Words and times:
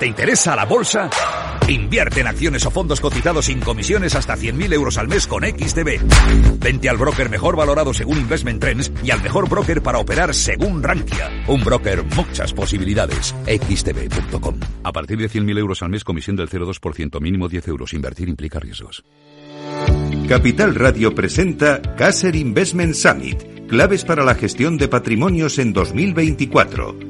¿Te 0.00 0.06
interesa 0.06 0.56
la 0.56 0.64
bolsa? 0.64 1.10
Invierte 1.68 2.20
en 2.20 2.26
acciones 2.26 2.64
o 2.64 2.70
fondos 2.70 3.02
cotizados 3.02 3.44
sin 3.44 3.60
comisiones 3.60 4.14
hasta 4.14 4.34
100.000 4.34 4.72
euros 4.72 4.96
al 4.96 5.08
mes 5.08 5.26
con 5.26 5.44
XTB. 5.44 6.58
Vente 6.58 6.88
al 6.88 6.96
broker 6.96 7.28
mejor 7.28 7.54
valorado 7.54 7.92
según 7.92 8.16
Investment 8.16 8.62
Trends 8.62 8.90
y 9.04 9.10
al 9.10 9.22
mejor 9.22 9.46
broker 9.46 9.82
para 9.82 9.98
operar 9.98 10.34
según 10.34 10.82
Rankia. 10.82 11.44
Un 11.48 11.62
broker, 11.62 12.02
muchas 12.16 12.54
posibilidades. 12.54 13.34
XTB.com. 13.44 14.58
A 14.84 14.90
partir 14.90 15.18
de 15.18 15.28
100.000 15.28 15.58
euros 15.58 15.82
al 15.82 15.90
mes, 15.90 16.02
comisión 16.02 16.34
del 16.34 16.48
0,2%, 16.48 17.20
mínimo 17.20 17.50
10 17.50 17.68
euros. 17.68 17.92
Invertir 17.92 18.30
implica 18.30 18.58
riesgos. 18.58 19.04
Capital 20.26 20.76
Radio 20.76 21.14
presenta 21.14 21.82
Caser 21.82 22.36
Investment 22.36 22.94
Summit, 22.94 23.66
claves 23.68 24.06
para 24.06 24.24
la 24.24 24.34
gestión 24.34 24.78
de 24.78 24.88
patrimonios 24.88 25.58
en 25.58 25.74
2024 25.74 27.09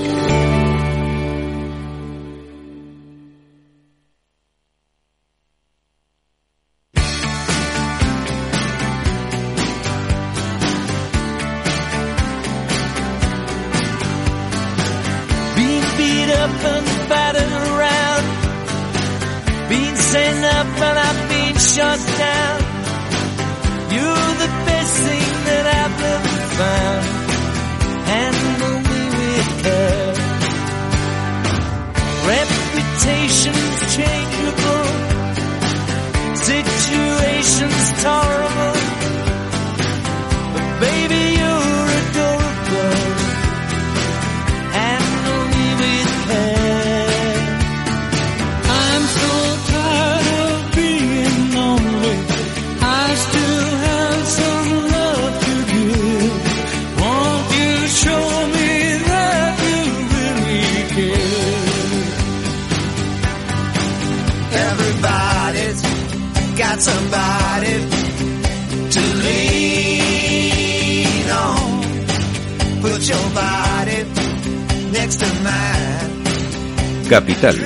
Capital, 77.11 77.57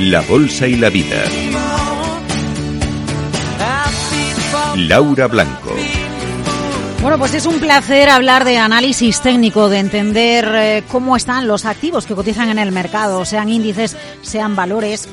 la 0.00 0.20
Bolsa 0.22 0.66
y 0.66 0.74
la 0.74 0.90
Vida. 0.90 1.22
Laura 4.74 5.28
Blanco. 5.28 5.70
Bueno, 7.00 7.16
pues 7.16 7.32
es 7.34 7.46
un 7.46 7.60
placer 7.60 8.08
hablar 8.10 8.44
de 8.44 8.58
análisis 8.58 9.20
técnico, 9.20 9.68
de 9.68 9.78
entender 9.78 10.48
eh, 10.52 10.84
cómo 10.90 11.14
están 11.14 11.46
los 11.46 11.64
activos 11.64 12.06
que 12.06 12.16
cotizan 12.16 12.48
en 12.48 12.58
el 12.58 12.72
mercado, 12.72 13.24
sean 13.24 13.48
índices, 13.48 13.96
sean 14.22 14.56
valores. 14.56 15.08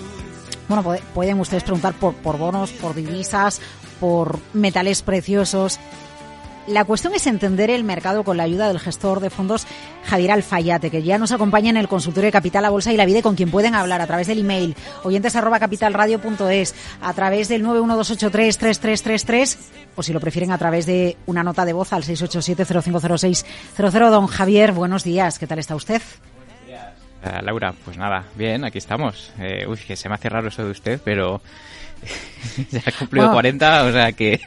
Bueno, 0.67 0.97
pueden 1.13 1.39
ustedes 1.39 1.61
preguntar 1.61 1.93
por, 1.93 2.15
por 2.15 2.39
bonos, 2.39 2.71
por 2.71 2.95
divisas, 2.95 3.61
por 3.99 4.39
metales 4.53 5.03
preciosos. 5.03 5.79
La 6.67 6.83
cuestión 6.83 7.13
es 7.13 7.27
entender 7.27 7.69
el 7.69 7.83
mercado 7.83 8.23
con 8.23 8.37
la 8.37 8.43
ayuda 8.43 8.67
del 8.67 8.79
gestor 8.79 9.19
de 9.19 9.29
fondos 9.29 9.67
Javier 10.03 10.31
Alfayate, 10.31 10.89
que 10.89 11.03
ya 11.03 11.19
nos 11.19 11.31
acompaña 11.31 11.69
en 11.69 11.77
el 11.77 11.87
consultorio 11.87 12.29
de 12.29 12.31
Capital, 12.31 12.63
la 12.63 12.71
Bolsa 12.71 12.91
y 12.91 12.97
la 12.97 13.05
Vida, 13.05 13.21
con 13.21 13.35
quien 13.35 13.51
pueden 13.51 13.75
hablar 13.75 14.01
a 14.01 14.07
través 14.07 14.25
del 14.25 14.39
email 14.39 14.75
oyentes 15.03 15.35
arroba 15.35 15.59
capitalradio.es, 15.59 16.73
a 17.01 17.13
través 17.13 17.49
del 17.49 17.63
912833333 17.65 19.57
o 19.95 20.01
si 20.01 20.11
lo 20.11 20.19
prefieren 20.19 20.51
a 20.51 20.57
través 20.57 20.87
de 20.87 21.17
una 21.27 21.43
nota 21.43 21.65
de 21.65 21.73
voz 21.73 21.93
al 21.93 22.01
687-050600. 22.03 24.09
Don 24.09 24.25
Javier, 24.25 24.71
buenos 24.71 25.03
días, 25.03 25.37
¿qué 25.37 25.45
tal 25.45 25.59
está 25.59 25.75
usted? 25.75 26.01
Uh, 27.23 27.43
Laura, 27.43 27.75
pues 27.83 27.97
nada, 27.97 28.25
bien, 28.35 28.63
aquí 28.65 28.77
estamos. 28.77 29.33
Eh, 29.39 29.65
uy, 29.67 29.77
que 29.77 29.95
se 29.95 30.09
me 30.09 30.15
hace 30.15 30.29
raro 30.29 30.49
eso 30.49 30.63
de 30.63 30.69
usted, 30.71 31.01
pero 31.03 31.41
ya 32.71 32.81
ha 32.85 32.91
cumplido 32.91 33.31
40, 33.31 33.83
o 33.83 33.91
sea 33.91 34.11
que... 34.11 34.39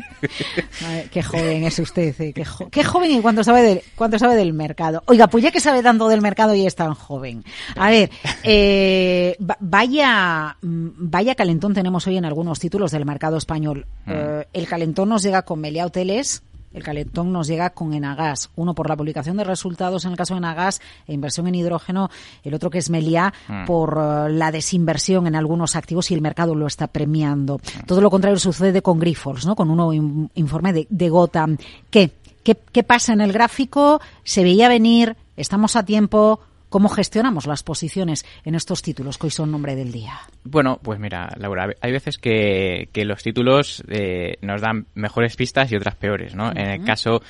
qué 1.11 1.23
joven 1.23 1.65
es 1.65 1.79
usted, 1.79 2.15
eh, 2.21 2.33
qué, 2.33 2.85
joven 2.85 3.11
y 3.11 3.21
cuánto 3.21 3.45
sabe, 3.45 3.63
del, 3.63 3.83
cuánto 3.95 4.19
sabe 4.19 4.37
del 4.37 4.53
mercado. 4.53 5.03
Oiga, 5.07 5.27
pues 5.29 5.45
ya 5.45 5.51
que 5.51 5.61
sabe 5.61 5.83
tanto 5.83 6.09
del 6.09 6.21
mercado 6.21 6.55
y 6.55 6.67
es 6.67 6.75
tan 6.75 6.95
joven. 6.95 7.45
A 7.77 7.91
ver, 7.91 8.11
eh, 8.43 9.37
vaya, 9.39 10.57
mm, 10.61 10.89
vaya 10.97 11.35
calentón 11.35 11.75
tenemos 11.75 12.07
hoy 12.07 12.17
en 12.17 12.25
algunos 12.25 12.59
títulos 12.59 12.91
del 12.91 13.05
mercado 13.05 13.37
español. 13.37 13.87
Mm. 14.07 14.13
Eh, 14.13 14.47
el 14.53 14.67
calentón 14.67 15.09
nos 15.09 15.23
llega 15.23 15.43
con 15.43 15.61
Meliá 15.61 15.87
Hoteles, 15.87 16.43
el 16.73 16.83
calentón 16.83 17.33
nos 17.33 17.47
llega 17.47 17.71
con 17.71 17.95
Enagas. 17.95 18.51
Uno 18.57 18.75
por 18.75 18.89
la 18.89 18.97
publicación 18.97 19.37
de 19.37 19.45
resultados 19.45 20.05
en 20.05 20.13
el 20.13 20.17
caso 20.17 20.35
de 20.35 20.39
Enagas 20.39 20.81
e 21.07 21.13
inversión 21.13 21.47
en 21.47 21.55
hidrógeno. 21.55 22.11
El 22.45 22.55
otro 22.55 22.71
que 22.71 22.79
es 22.79 22.91
Meliá 22.91 23.33
mm. 23.49 23.65
por 23.65 23.99
eh, 23.99 24.33
la 24.33 24.53
desinversión 24.53 25.27
en 25.27 25.35
algunos 25.35 25.77
activos 25.77 26.11
y 26.11 26.15
el 26.15 26.21
mercado 26.21 26.55
lo 26.55 26.67
está 26.67 26.87
premiando. 26.87 27.57
Mm. 27.57 27.87
Todo 27.87 28.01
lo 28.01 28.11
contrario 28.11 28.39
sucede 28.39 28.83
con 28.83 28.99
Grifols, 28.99 29.47
¿no? 29.47 29.57
Con 29.57 29.71
un 29.71 29.77
nuevo 29.77 30.29
informe 30.35 30.73
de, 30.73 30.87
de 30.91 31.09
Gotham. 31.09 31.57
¿Qué? 31.91 32.11
¿Qué? 32.43 32.57
¿Qué 32.73 32.83
pasa 32.83 33.13
en 33.13 33.21
el 33.21 33.33
gráfico? 33.33 34.01
¿Se 34.25 34.43
veía 34.43 34.69
venir? 34.69 35.17
¿Estamos 35.37 35.77
a 35.77 35.85
tiempo? 35.85 36.41
¿Cómo 36.69 36.89
gestionamos 36.89 37.47
las 37.47 37.63
posiciones 37.63 38.27
en 38.45 38.55
estos 38.55 38.83
títulos 38.83 39.17
que 39.17 39.27
hoy 39.27 39.31
son 39.31 39.51
nombre 39.51 39.75
del 39.75 39.91
día? 39.91 40.21
Bueno, 40.45 40.79
pues 40.83 40.99
mira, 40.99 41.31
Laura, 41.37 41.75
hay 41.81 41.93
veces 41.93 42.19
que, 42.19 42.89
los 42.95 43.23
títulos 43.23 43.83
eh, 43.89 44.37
nos 44.43 44.61
dan 44.61 44.87
mejores 44.95 45.35
pistas 45.37 45.73
y 45.73 45.77
otras 45.77 45.95
peores, 45.95 46.35
¿no? 46.35 46.51
En 46.51 46.69
el 46.69 46.85
caso, 46.85 47.23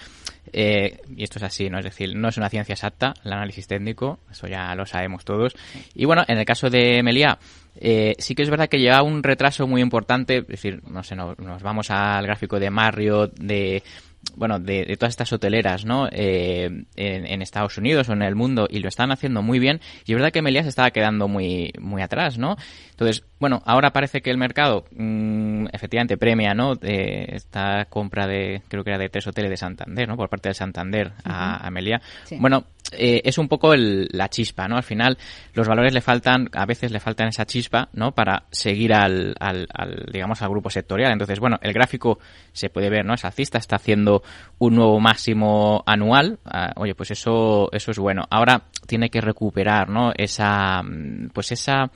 eh, 0.53 1.01
y 1.17 1.23
esto 1.23 1.39
es 1.39 1.45
así, 1.45 1.71
¿no? 1.71 1.79
Es 1.79 1.85
decir, 1.85 2.17
no 2.17 2.29
es 2.29 2.37
una 2.37 2.49
ciencia 2.49 2.73
exacta 2.73 3.15
el 3.25 3.33
análisis 3.33 3.69
técnico, 3.69 4.19
eso 4.31 4.49
ya 4.49 4.75
lo 4.75 4.87
sabemos 4.87 5.25
todos. 5.25 5.55
Y 5.95 6.05
bueno, 6.05 6.25
en 6.27 6.39
el 6.39 6.45
caso 6.45 6.69
de 6.69 7.01
Melia, 7.05 7.39
eh, 7.81 8.15
sí 8.19 8.35
que 8.35 8.43
es 8.43 8.51
verdad 8.51 8.69
que 8.69 8.79
lleva 8.79 9.03
un 9.03 9.23
retraso 9.23 9.69
muy 9.69 9.81
importante, 9.81 10.39
es 10.39 10.49
decir, 10.49 10.83
no 10.89 11.05
sé, 11.05 11.15
nos 11.15 11.63
vamos 11.63 11.91
al 11.91 12.27
gráfico 12.27 12.59
de 12.59 12.71
Marriott, 12.71 13.39
de 13.39 13.85
bueno, 14.37 14.59
de, 14.59 14.97
todas 14.99 15.11
estas 15.11 15.33
hoteleras, 15.33 15.85
¿no? 15.85 16.09
Eh, 16.11 16.85
en, 16.97 17.43
Estados 17.43 17.79
Unidos 17.79 18.09
o 18.09 18.13
en 18.13 18.23
el 18.23 18.35
mundo 18.35 18.67
y 18.69 18.81
lo 18.81 18.89
están 18.89 19.11
haciendo 19.11 19.43
muy 19.43 19.59
bien. 19.59 19.81
Y 20.07 20.13
es 20.13 20.17
verdad 20.17 20.33
que 20.33 20.43
Meliá 20.43 20.63
se 20.63 20.69
estaba 20.69 20.91
quedando 20.91 21.29
muy, 21.29 21.73
muy 21.81 22.03
atrás, 22.03 22.39
¿no? 22.39 22.57
Entonces, 22.91 23.25
bueno, 23.39 23.63
ahora 23.65 23.93
parece 23.93 24.21
que 24.23 24.31
el 24.31 24.37
mercado 24.39 24.85
mm, 24.97 25.67
efectivamente 25.73 26.17
premia, 26.17 26.55
¿no? 26.55 26.75
esta 26.83 27.87
compra 27.87 28.27
de, 28.27 28.63
creo 28.69 28.85
que 28.85 28.91
era 28.91 28.99
de 28.99 29.09
tres 29.09 29.27
hoteles 29.27 29.51
de 29.51 29.57
Santander, 29.57 30.09
¿no? 30.09 30.17
Por 30.17 30.29
parte 30.29 30.49
de 30.49 30.55
Santander 30.55 31.13
a, 31.25 31.67
a 31.67 31.71
Meliá. 31.71 32.01
Bueno, 32.39 32.65
eh, 32.93 33.23
es 33.25 33.39
un 33.39 33.49
poco 33.49 33.75
la 33.77 34.29
chispa, 34.29 34.67
¿no? 34.69 34.77
Al 34.77 34.83
final, 34.83 35.19
los 35.55 35.69
valores 35.69 35.93
le 35.93 36.01
faltan, 36.01 36.49
a 36.53 36.67
veces 36.67 36.91
le 36.91 37.01
faltan 37.01 37.29
esa 37.29 37.45
chispa, 37.47 37.89
¿no? 37.93 38.13
Para 38.13 38.45
seguir 38.51 38.95
al, 38.95 39.35
al, 39.39 39.67
digamos, 40.13 40.41
al 40.43 40.49
grupo 40.49 40.71
sectorial. 40.71 41.13
Entonces, 41.13 41.39
bueno, 41.41 41.59
el 41.63 41.73
gráfico 41.73 42.19
se 42.53 42.71
puede 42.71 42.91
ver, 42.91 43.05
¿no? 43.05 43.15
Es 43.15 43.25
alcista, 43.25 43.59
está 43.59 43.77
haciendo 43.77 44.23
un 44.59 44.77
nuevo 44.77 45.01
máximo 45.01 45.83
anual. 45.87 46.39
Ah, 46.45 46.73
oye, 46.77 46.95
pues 46.95 47.11
eso, 47.11 47.69
eso 47.73 47.91
es 47.91 47.99
bueno. 47.99 48.25
Ahora 48.31 48.63
tiene 48.87 49.11
que 49.11 49.21
recuperar, 49.21 49.89
¿no? 49.89 50.13
Esa, 50.17 50.83
mm, 50.83 51.29
pues 51.33 51.53
esa, 51.53 51.91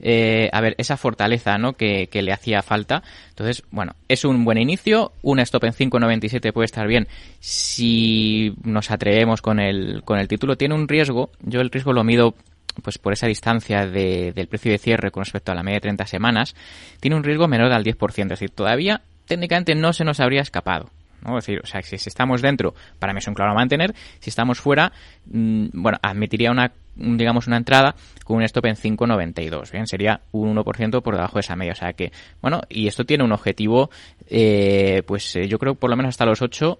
eh, 0.00 0.48
a 0.52 0.60
ver, 0.60 0.74
esa 0.78 0.96
fortaleza 0.96 1.56
¿no? 1.58 1.74
que, 1.74 2.08
le 2.12 2.32
hacía 2.32 2.62
falta. 2.62 3.02
Entonces, 3.30 3.62
bueno, 3.70 3.94
es 4.08 4.24
un 4.24 4.44
buen 4.44 4.58
inicio. 4.58 5.12
Un 5.22 5.40
stop 5.40 5.64
en 5.64 5.72
5.97 5.72 6.52
puede 6.52 6.66
estar 6.66 6.86
bien 6.86 7.08
si 7.40 8.54
nos 8.62 8.90
atrevemos 8.90 9.42
con 9.42 9.60
el, 9.60 10.02
con 10.04 10.18
el 10.18 10.28
título. 10.28 10.56
Tiene 10.56 10.74
un 10.74 10.88
riesgo, 10.88 11.30
yo 11.40 11.60
el 11.60 11.70
riesgo 11.70 11.92
lo 11.92 12.04
mido 12.04 12.34
pues 12.82 12.98
por 12.98 13.12
esa 13.12 13.26
distancia 13.26 13.86
del 13.86 14.48
precio 14.48 14.72
de 14.72 14.78
cierre 14.78 15.10
con 15.10 15.22
respecto 15.22 15.52
a 15.52 15.54
la 15.54 15.62
media 15.62 15.76
de 15.76 15.82
30 15.82 16.06
semanas, 16.06 16.56
tiene 16.98 17.16
un 17.16 17.22
riesgo 17.22 17.46
menor 17.46 17.72
al 17.72 17.84
10%. 17.84 18.22
Es 18.22 18.28
decir, 18.28 18.50
todavía 18.50 19.02
técnicamente 19.26 19.74
no 19.74 19.92
se 19.92 20.04
nos 20.04 20.20
habría 20.20 20.42
escapado. 20.42 20.90
¿no? 21.22 21.38
Es 21.38 21.46
decir, 21.46 21.60
o 21.62 21.66
sea, 21.66 21.82
si, 21.82 21.96
estamos 21.96 22.42
dentro, 22.42 22.74
para 22.98 23.12
mí 23.12 23.18
es 23.18 23.28
un 23.28 23.34
claro 23.34 23.54
mantener. 23.54 23.94
Si 24.18 24.30
estamos 24.30 24.60
fuera, 24.60 24.92
mm, 25.26 25.68
bueno, 25.72 25.98
admitiría 26.02 26.50
una, 26.50 26.72
digamos, 26.96 27.46
una 27.46 27.56
entrada 27.56 27.94
con 28.24 28.36
un 28.38 28.42
stop 28.44 28.66
en 28.66 28.76
5.92. 28.76 29.72
Bien, 29.72 29.86
sería 29.86 30.20
un 30.32 30.54
1% 30.56 31.02
por 31.02 31.14
debajo 31.14 31.34
de 31.34 31.40
esa 31.40 31.56
media. 31.56 31.72
O 31.72 31.76
sea 31.76 31.92
que, 31.92 32.12
bueno, 32.40 32.60
y 32.68 32.86
esto 32.86 33.04
tiene 33.04 33.24
un 33.24 33.32
objetivo, 33.32 33.90
eh, 34.28 35.02
pues 35.06 35.36
eh, 35.36 35.48
yo 35.48 35.58
creo 35.58 35.74
por 35.74 35.90
lo 35.90 35.96
menos 35.96 36.10
hasta 36.10 36.26
los 36.26 36.42
8 36.42 36.78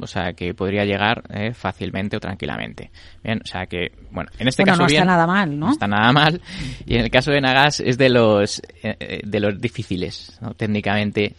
o 0.00 0.06
sea 0.06 0.32
que 0.32 0.54
podría 0.54 0.84
llegar 0.84 1.22
eh, 1.30 1.52
fácilmente 1.54 2.16
o 2.16 2.20
tranquilamente. 2.20 2.90
Bien, 3.22 3.40
o 3.42 3.46
sea 3.46 3.66
que, 3.66 3.92
bueno, 4.10 4.30
en 4.38 4.48
este 4.48 4.64
caso 4.64 4.82
no 4.82 4.86
está 4.86 5.04
nada 5.04 5.26
mal, 5.26 5.58
¿no? 5.58 5.66
No 5.66 5.72
está 5.72 5.86
nada 5.86 6.12
mal. 6.12 6.40
Y 6.86 6.96
en 6.96 7.02
el 7.02 7.10
caso 7.10 7.30
de 7.30 7.40
Nagas 7.40 7.80
es 7.80 7.98
de 7.98 8.08
los 8.08 8.60
eh, 8.82 8.96
eh, 8.98 9.20
de 9.24 9.40
los 9.40 9.60
difíciles, 9.60 10.38
¿no? 10.40 10.54
técnicamente. 10.54 11.34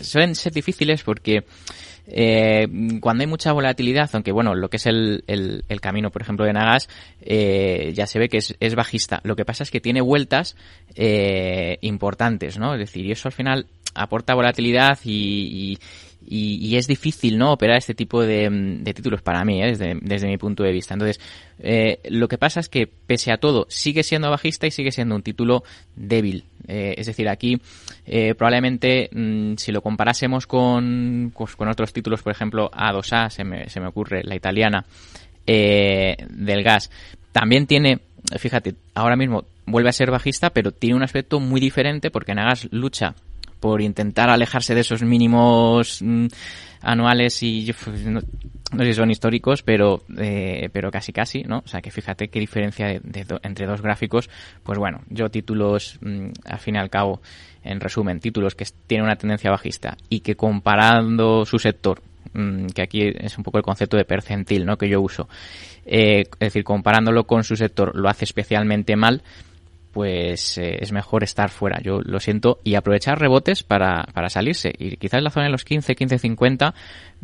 suelen 0.00 0.34
ser 0.34 0.52
difíciles 0.52 1.02
porque 1.02 1.44
cuando 3.00 3.22
hay 3.22 3.26
mucha 3.26 3.52
volatilidad, 3.52 4.10
aunque 4.12 4.32
bueno, 4.32 4.54
lo 4.54 4.68
que 4.68 4.76
es 4.76 4.86
el, 4.86 5.24
el, 5.26 5.80
camino, 5.80 6.10
por 6.10 6.22
ejemplo, 6.22 6.44
de 6.44 6.52
Nagas, 6.52 6.88
ya 7.20 8.06
se 8.06 8.18
ve 8.18 8.28
que 8.28 8.38
es, 8.38 8.56
es, 8.60 8.74
bajista. 8.74 9.20
Lo 9.24 9.36
que 9.36 9.44
pasa 9.44 9.62
es 9.62 9.70
que 9.70 9.80
tiene 9.80 10.00
vueltas 10.00 10.56
importantes, 11.80 12.58
¿no? 12.58 12.74
Es 12.74 12.80
decir, 12.80 13.06
y 13.06 13.12
eso 13.12 13.28
al 13.28 13.32
final 13.32 13.66
aporta 13.94 14.34
volatilidad 14.34 14.98
y, 15.04 15.72
y, 15.72 15.78
es 16.28 16.86
difícil 16.86 17.38
no 17.38 17.52
operar 17.52 17.76
este 17.76 17.94
tipo 17.94 18.22
de, 18.22 18.80
títulos 18.94 19.22
para 19.22 19.44
mí, 19.44 19.62
¿eh? 19.62 19.76
desde, 20.00 20.26
mi 20.26 20.38
punto 20.38 20.62
de 20.62 20.72
vista. 20.72 20.94
Entonces, 20.94 21.20
eh, 21.58 22.00
lo 22.08 22.28
que 22.28 22.38
pasa 22.38 22.60
es 22.60 22.68
que, 22.68 22.86
pese 22.86 23.32
a 23.32 23.38
todo, 23.38 23.66
sigue 23.68 24.02
siendo 24.02 24.30
bajista 24.30 24.66
y 24.66 24.70
sigue 24.70 24.92
siendo 24.92 25.14
un 25.14 25.22
título 25.22 25.64
débil. 25.96 26.44
Eh, 26.68 26.94
es 26.96 27.06
decir, 27.06 27.28
aquí 27.28 27.60
probablemente 28.36 29.10
mm, 29.12 29.54
si 29.56 29.72
lo 29.72 29.82
comparásemos 29.82 30.46
con, 30.46 31.32
pues, 31.36 31.56
con 31.56 31.68
otros 31.68 31.92
títulos, 31.92 32.22
por 32.22 32.32
ejemplo, 32.32 32.70
A2A, 32.70 33.30
se 33.30 33.44
me, 33.44 33.68
se 33.68 33.80
me 33.80 33.88
ocurre, 33.88 34.22
la 34.24 34.36
italiana, 34.36 34.84
del 35.44 36.62
gas, 36.62 36.90
también 37.32 37.66
tiene, 37.66 37.98
fíjate, 38.38 38.74
ahora 38.94 39.16
mismo 39.16 39.44
vuelve 39.66 39.88
a 39.88 39.92
ser 39.92 40.10
bajista, 40.10 40.50
pero 40.50 40.72
tiene 40.72 40.96
un 40.96 41.02
aspecto 41.02 41.40
muy 41.40 41.60
diferente 41.60 42.10
porque 42.10 42.34
Nagas 42.34 42.68
lucha 42.70 43.14
por 43.62 43.80
intentar 43.80 44.28
alejarse 44.28 44.74
de 44.74 44.80
esos 44.80 45.04
mínimos 45.04 46.02
mm, 46.02 46.26
anuales 46.80 47.40
y 47.44 47.72
pues, 47.72 48.04
no, 48.04 48.20
sé 48.20 48.84
si 48.86 48.92
son 48.94 49.12
históricos, 49.12 49.62
pero 49.62 50.02
eh, 50.18 50.68
pero 50.72 50.90
casi 50.90 51.12
casi, 51.12 51.44
¿no? 51.44 51.62
O 51.64 51.68
sea 51.68 51.80
que 51.80 51.92
fíjate 51.92 52.26
qué 52.26 52.40
diferencia 52.40 52.90
entre 52.90 53.66
dos 53.66 53.80
gráficos. 53.80 54.28
Pues 54.64 54.80
bueno, 54.80 55.02
yo 55.08 55.30
títulos, 55.30 55.96
mm, 56.02 56.30
al 56.44 56.58
fin 56.58 56.74
y 56.74 56.78
al 56.78 56.90
cabo, 56.90 57.22
en 57.62 57.78
resumen, 57.78 58.18
títulos 58.18 58.56
que 58.56 58.66
tienen 58.88 59.04
una 59.04 59.14
tendencia 59.14 59.52
bajista 59.52 59.96
y 60.08 60.20
que 60.20 60.34
comparando 60.34 61.44
su 61.46 61.60
sector, 61.60 62.02
mm, 62.34 62.66
que 62.74 62.82
aquí 62.82 63.12
es 63.14 63.38
un 63.38 63.44
poco 63.44 63.58
el 63.58 63.64
concepto 63.64 63.96
de 63.96 64.04
percentil, 64.04 64.66
¿no? 64.66 64.76
Que 64.76 64.88
yo 64.88 65.00
uso, 65.00 65.28
eh, 65.86 66.24
es 66.32 66.38
decir, 66.40 66.64
comparándolo 66.64 67.28
con 67.28 67.44
su 67.44 67.54
sector 67.54 67.94
lo 67.94 68.08
hace 68.08 68.24
especialmente 68.24 68.96
mal 68.96 69.22
pues 69.92 70.58
eh, 70.58 70.78
es 70.80 70.90
mejor 70.92 71.22
estar 71.22 71.50
fuera. 71.50 71.80
Yo 71.80 72.00
lo 72.02 72.18
siento 72.18 72.60
y 72.64 72.74
aprovechar 72.74 73.20
rebotes 73.20 73.62
para, 73.62 74.04
para 74.12 74.30
salirse. 74.30 74.72
Y 74.78 74.96
quizás 74.96 75.22
la 75.22 75.30
zona 75.30 75.46
de 75.46 75.52
los 75.52 75.64
15, 75.64 75.94
15, 75.94 76.18
50 76.18 76.74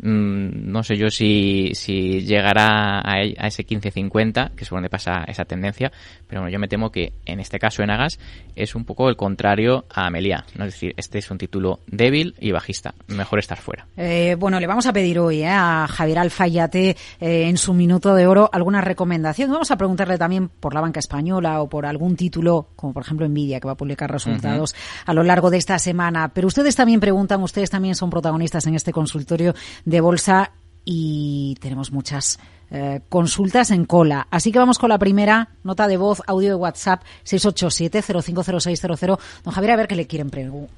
Mm, 0.01 0.71
no 0.71 0.81
sé 0.81 0.95
yo 0.95 1.09
si, 1.09 1.71
si 1.73 2.21
llegará 2.21 2.99
a, 2.99 3.15
a 3.15 3.47
ese 3.47 3.65
15-50, 3.65 4.51
que 4.55 4.63
es 4.63 4.69
donde 4.69 4.89
pasa 4.89 5.25
esa 5.27 5.43
tendencia, 5.43 5.91
pero 6.25 6.41
bueno, 6.41 6.53
yo 6.53 6.59
me 6.59 6.69
temo 6.69 6.89
que 6.89 7.11
en 7.25 7.41
este 7.41 7.59
caso 7.59 7.83
en 7.83 7.89
Agas 7.89 8.17
es 8.55 8.75
un 8.75 8.85
poco 8.85 9.09
el 9.09 9.17
contrario 9.17 9.85
a 9.93 10.05
Amelia, 10.05 10.45
¿no? 10.55 10.65
es 10.65 10.73
decir, 10.73 10.93
este 10.95 11.17
es 11.17 11.29
un 11.31 11.37
título 11.37 11.81
débil 11.87 12.35
y 12.39 12.51
bajista, 12.51 12.93
mejor 13.07 13.39
estar 13.39 13.57
fuera. 13.57 13.87
Eh, 13.97 14.37
bueno, 14.39 14.59
le 14.59 14.67
vamos 14.67 14.85
a 14.85 14.93
pedir 14.93 15.19
hoy 15.19 15.41
eh, 15.41 15.49
a 15.49 15.85
Javier 15.89 16.19
Alfayate 16.19 16.95
eh, 17.19 17.49
en 17.49 17.57
su 17.57 17.73
minuto 17.73 18.15
de 18.15 18.25
oro 18.25 18.49
alguna 18.53 18.79
recomendación. 18.79 19.51
Vamos 19.51 19.71
a 19.71 19.77
preguntarle 19.77 20.17
también 20.17 20.47
por 20.47 20.73
la 20.73 20.81
banca 20.81 20.99
española 20.99 21.61
o 21.61 21.67
por 21.67 21.85
algún 21.85 22.15
título, 22.15 22.58
como 22.75 22.93
por 22.93 23.03
ejemplo 23.03 23.27
Nvidia, 23.27 23.59
que 23.59 23.67
va 23.67 23.73
a 23.73 23.77
publicar 23.77 24.11
resultados 24.11 24.75
a 25.05 25.13
lo 25.13 25.23
largo 25.23 25.49
de 25.49 25.57
esta 25.57 25.79
semana. 25.79 26.29
Pero 26.33 26.47
ustedes 26.47 26.75
también 26.75 26.99
preguntan, 26.99 27.41
ustedes 27.41 27.69
también 27.69 27.95
son 27.95 28.09
protagonistas 28.09 28.65
en 28.67 28.75
este 28.75 28.91
consultorio 28.91 29.53
de 29.85 30.01
bolsa 30.01 30.51
y 30.85 31.55
tenemos 31.61 31.91
muchas 31.91 32.39
eh, 32.71 33.01
consultas 33.09 33.71
en 33.71 33.85
cola. 33.85 34.27
Así 34.29 34.51
que 34.51 34.59
vamos 34.59 34.77
con 34.77 34.89
la 34.89 34.99
primera 34.99 35.49
nota 35.63 35.87
de 35.87 35.97
voz, 35.97 36.21
audio 36.27 36.49
de 36.49 36.55
WhatsApp 36.55 37.01
687-050600. 37.25 39.19
Don 39.43 39.53
Javier, 39.53 39.71
a 39.71 39.75
ver 39.75 39.87
qué 39.87 39.95
le 39.95 40.07
quieren, 40.07 40.29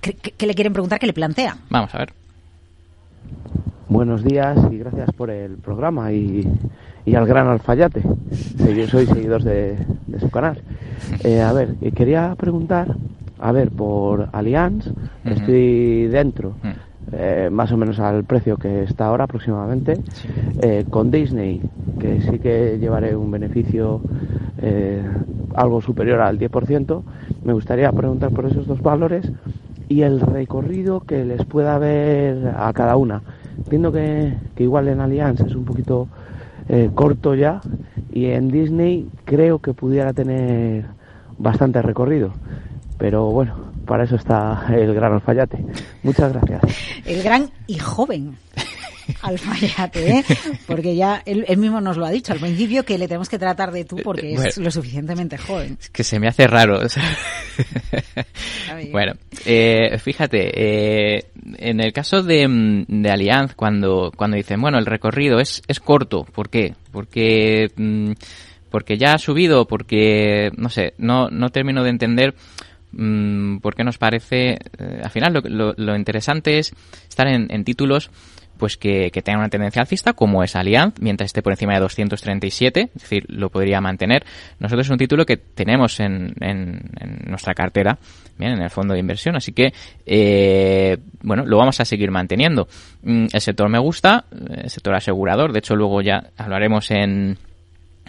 qué, 0.02 0.48
le 0.48 0.56
quieren 0.56 0.74
preguntar, 0.74 1.00
qué 1.00 1.08
le 1.08 1.14
plantean. 1.14 1.60
Vamos 1.70 1.94
a 1.96 2.00
ver. 2.00 2.14
Buenos 3.90 4.24
días 4.24 4.58
y 4.72 4.78
gracias 4.78 5.12
por 5.12 5.30
el 5.30 5.58
programa 5.58 6.14
y, 6.14 6.48
al 7.16 7.26
gran 7.26 7.48
alfayate. 7.48 8.02
Yo 8.58 8.88
soy 8.88 9.06
seguidor 9.06 9.44
de, 9.44 9.78
su 10.20 10.30
canal. 10.30 10.62
Eh, 11.24 11.42
a 11.42 11.52
ver, 11.52 11.76
eh, 11.82 11.92
quería 11.92 12.36
preguntar, 12.38 12.96
a 13.40 13.52
ver, 13.52 13.70
por 13.70 14.30
Allianz, 14.32 14.88
estoy 15.26 16.08
dentro. 16.08 16.54
Eh, 17.14 17.50
más 17.52 17.72
o 17.72 17.78
menos 17.78 18.00
al 18.00 18.24
precio 18.24 18.56
que 18.58 18.84
está 18.84 19.08
ahora 19.08 19.26
aproximadamente. 19.26 20.00
Eh, 20.62 20.86
con 20.90 21.12
Disney, 21.12 21.62
que 22.00 22.22
sí 22.22 22.40
que 22.40 22.78
llevaré 22.80 23.16
un 23.16 23.32
beneficio 23.32 24.02
algo 25.56 25.82
superior 25.82 26.22
al 26.22 26.38
10%, 26.38 27.02
me 27.44 27.54
gustaría 27.54 27.92
preguntar 27.92 28.30
por 28.30 28.46
esos 28.46 28.68
dos 28.68 28.80
valores 28.80 29.32
y 29.90 30.04
el 30.04 30.22
recorrido 30.22 31.00
que 31.02 31.26
les 31.26 31.44
pueda 31.46 31.80
ver 31.80 32.54
a 32.56 32.72
cada 32.72 32.96
una. 32.96 33.24
Entiendo 33.58 33.92
que, 33.92 34.36
que 34.56 34.64
igual 34.64 34.88
en 34.88 35.02
Allianz 35.02 35.42
es 35.42 35.56
un 35.56 35.66
poquito 35.66 36.08
corto 36.94 37.36
ya 37.36 37.60
y 38.14 38.28
en 38.28 38.50
Disney 38.50 39.10
creo 39.26 39.60
que 39.60 39.74
pudiera 39.74 40.14
tener 40.14 40.86
bastante 41.38 41.82
recorrido. 41.82 42.32
Pero 42.98 43.26
bueno, 43.26 43.56
para 43.86 44.04
eso 44.04 44.16
está 44.16 44.68
el 44.74 44.94
gran 44.94 45.14
alfayate. 45.14 45.66
Muchas 46.04 46.32
gracias. 46.32 46.62
El 47.06 47.24
gran 47.24 47.50
y 47.68 47.78
joven. 47.80 48.38
Alfayate, 49.22 50.12
¿eh? 50.12 50.26
porque 50.68 50.96
ya 50.96 51.22
él, 51.26 51.46
mismo 51.58 51.82
nos 51.82 51.98
lo 51.98 52.06
ha 52.06 52.12
dicho 52.12 52.34
al 52.34 52.40
principio 52.40 52.84
que 52.84 52.98
le 52.98 53.08
tenemos 53.08 53.30
que 53.30 53.40
tratar 53.40 53.72
de 53.72 53.86
tú 53.86 53.98
porque 54.04 54.34
es 54.34 54.58
lo 54.58 54.72
suficientemente 54.72 55.38
joven. 55.38 55.78
Es 55.80 55.90
que 55.90 56.04
se 56.04 56.20
me 56.20 56.28
hace 56.28 56.48
raro. 56.48 56.80
bueno, 58.92 59.14
eh, 59.46 59.98
fíjate, 60.00 60.52
eh, 60.56 61.26
en 61.58 61.80
el 61.82 61.94
caso 61.94 62.24
de, 62.24 62.86
de 62.88 63.10
Allianz, 63.10 63.56
cuando, 63.56 64.12
cuando 64.16 64.38
dicen, 64.38 64.62
bueno, 64.62 64.78
el 64.78 64.86
recorrido 64.86 65.40
es, 65.40 65.62
es 65.68 65.80
corto, 65.80 66.24
¿por 66.24 66.50
qué? 66.50 66.76
Porque, 66.92 67.72
mm, 67.76 68.12
porque 68.70 68.98
ya 68.98 69.14
ha 69.14 69.18
subido, 69.18 69.66
porque, 69.66 70.52
no 70.58 70.70
sé, 70.70 70.94
no, 70.98 71.30
no 71.30 71.50
termino 71.50 71.84
de 71.84 71.90
entender 71.90 72.36
Mm, 72.94 73.60
porque 73.60 73.84
nos 73.84 73.98
parece, 73.98 74.58
eh, 74.78 75.02
al 75.04 75.10
final 75.10 75.42
lo, 75.46 75.74
lo, 75.78 75.96
interesante 75.96 76.60
es 76.60 76.74
estar 77.08 77.28
en, 77.28 77.64
títulos 77.64 78.12
pues 78.62 78.78
que, 78.78 79.10
tengan 79.24 79.40
una 79.40 79.50
tendencia 79.50 79.82
alcista, 79.82 80.14
como 80.14 80.44
es 80.44 80.56
Allianz, 80.56 80.94
mientras 81.02 81.30
esté 81.30 81.42
por 81.42 81.52
encima 81.52 81.74
de 81.74 81.80
237, 81.80 82.92
es 82.94 83.02
decir, 83.02 83.26
lo 83.28 83.50
podría 83.50 83.82
mantener. 83.82 84.24
Nosotros 84.60 84.86
es 84.86 84.92
un 84.92 85.00
título 85.00 85.26
que 85.26 85.36
tenemos 85.36 86.00
en, 86.00 86.36
en, 86.40 86.80
nuestra 87.26 87.56
cartera, 87.56 87.98
bien, 88.38 88.52
en 88.52 88.62
el 88.62 88.70
fondo 88.70 88.94
de 88.94 89.00
inversión, 89.00 89.36
así 89.36 89.52
que, 89.52 89.74
eh, 90.06 90.96
bueno, 91.24 91.44
lo 91.44 91.58
vamos 91.58 91.80
a 91.80 91.86
seguir 91.86 92.12
manteniendo. 92.12 92.68
Mm, 93.02 93.30
el 93.34 93.42
sector 93.42 93.68
me 93.68 93.80
gusta, 93.80 94.26
el 94.32 94.70
sector 94.70 94.94
asegurador, 94.94 95.54
de 95.54 95.58
hecho 95.58 95.76
luego 95.76 96.04
ya 96.04 96.30
hablaremos 96.38 96.92
en, 96.92 97.40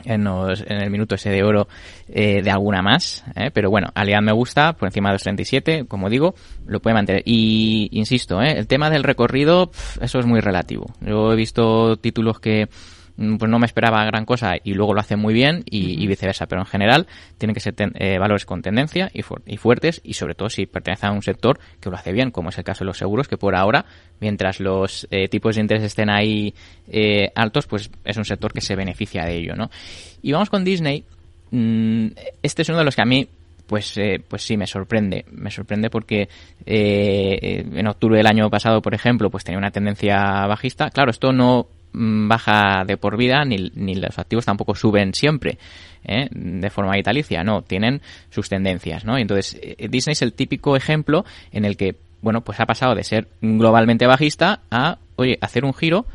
en, 0.04 0.26
el 0.26 0.90
minuto 0.90 1.14
ese 1.14 1.30
de 1.30 1.42
oro 1.42 1.68
eh, 2.08 2.42
de 2.42 2.50
alguna 2.50 2.82
más. 2.82 3.24
Eh, 3.36 3.50
pero 3.52 3.70
bueno, 3.70 3.88
Allianz 3.94 4.24
me 4.24 4.32
gusta, 4.32 4.74
por 4.74 4.88
encima 4.88 5.10
de 5.10 5.18
2.37, 5.18 5.88
como 5.88 6.10
digo, 6.10 6.34
lo 6.66 6.80
puede 6.80 6.94
mantener. 6.94 7.22
Y 7.24 7.88
insisto, 7.92 8.42
eh, 8.42 8.58
el 8.58 8.66
tema 8.66 8.90
del 8.90 9.02
recorrido, 9.02 9.70
eso 10.00 10.18
es 10.18 10.26
muy 10.26 10.40
relativo. 10.40 10.86
Yo 11.00 11.32
he 11.32 11.36
visto 11.36 11.96
títulos 11.96 12.40
que 12.40 12.68
pues 13.16 13.50
no 13.50 13.58
me 13.58 13.66
esperaba 13.66 14.04
gran 14.04 14.24
cosa 14.24 14.54
y 14.62 14.74
luego 14.74 14.94
lo 14.94 15.00
hacen 15.00 15.18
muy 15.18 15.34
bien 15.34 15.62
y, 15.66 16.06
viceversa. 16.06 16.46
Pero 16.46 16.62
en 16.62 16.66
general 16.66 17.06
tienen 17.38 17.54
que 17.54 17.60
ser 17.60 17.74
eh, 17.78 18.18
valores 18.18 18.46
con 18.46 18.62
tendencia 18.62 19.10
y, 19.12 19.22
fuertes 19.56 20.00
y 20.02 20.14
sobre 20.14 20.34
todo 20.34 20.48
si 20.48 20.66
pertenecen 20.66 21.10
a 21.10 21.12
un 21.12 21.22
sector 21.22 21.58
que 21.80 21.90
lo 21.90 21.96
hace 21.96 22.12
bien, 22.12 22.30
como 22.30 22.48
es 22.48 22.58
el 22.58 22.64
caso 22.64 22.84
de 22.84 22.86
los 22.86 22.98
seguros, 22.98 23.28
que 23.28 23.36
por 23.36 23.54
ahora, 23.54 23.84
mientras 24.20 24.60
los 24.60 25.06
eh, 25.10 25.28
tipos 25.28 25.54
de 25.54 25.60
interés 25.60 25.84
estén 25.84 26.10
ahí 26.10 26.54
eh, 26.88 27.30
altos, 27.34 27.66
pues 27.66 27.90
es 28.04 28.16
un 28.16 28.24
sector 28.24 28.52
que 28.52 28.60
se 28.60 28.76
beneficia 28.76 29.24
de 29.24 29.36
ello, 29.36 29.54
¿no? 29.54 29.70
Y 30.22 30.32
vamos 30.32 30.50
con 30.50 30.64
Disney. 30.64 31.04
Mm, 31.50 32.08
este 32.42 32.62
es 32.62 32.68
uno 32.70 32.78
de 32.78 32.84
los 32.84 32.96
que 32.96 33.02
a 33.02 33.06
mí 33.06 33.28
pues, 33.66 33.98
pues 34.28 34.42
sí, 34.42 34.56
me 34.56 34.66
sorprende. 34.66 35.24
Me 35.30 35.50
sorprende 35.50 35.88
porque 35.88 36.28
en 36.66 37.86
octubre 37.86 38.18
del 38.18 38.26
año 38.26 38.50
pasado, 38.50 38.82
por 38.82 38.92
ejemplo, 38.92 39.30
pues 39.30 39.44
tenía 39.44 39.58
una 39.58 39.70
tendencia 39.70 40.46
bajista. 40.46 40.90
Claro, 40.90 41.10
esto 41.10 41.32
no 41.32 41.68
mm, 41.68 41.81
baja 41.92 42.84
de 42.86 42.96
por 42.96 43.16
vida 43.16 43.44
ni, 43.44 43.70
ni 43.74 43.94
los 43.94 44.18
activos 44.18 44.44
tampoco 44.44 44.74
suben 44.74 45.14
siempre. 45.14 45.58
¿eh? 46.04 46.28
de 46.30 46.70
forma 46.70 46.96
vitalicia, 46.96 47.44
no, 47.44 47.62
tienen 47.62 48.00
sus 48.30 48.48
tendencias, 48.48 49.04
¿no? 49.04 49.18
Entonces, 49.18 49.58
eh, 49.62 49.88
Disney 49.88 50.12
es 50.12 50.22
el 50.22 50.32
típico 50.32 50.76
ejemplo 50.76 51.24
en 51.52 51.64
el 51.64 51.76
que, 51.76 51.96
bueno, 52.20 52.42
pues 52.42 52.60
ha 52.60 52.66
pasado 52.66 52.94
de 52.94 53.04
ser 53.04 53.28
globalmente 53.40 54.06
bajista 54.06 54.60
a, 54.70 54.98
oye, 55.16 55.38
hacer 55.40 55.64
un 55.64 55.74
giro, 55.74 56.06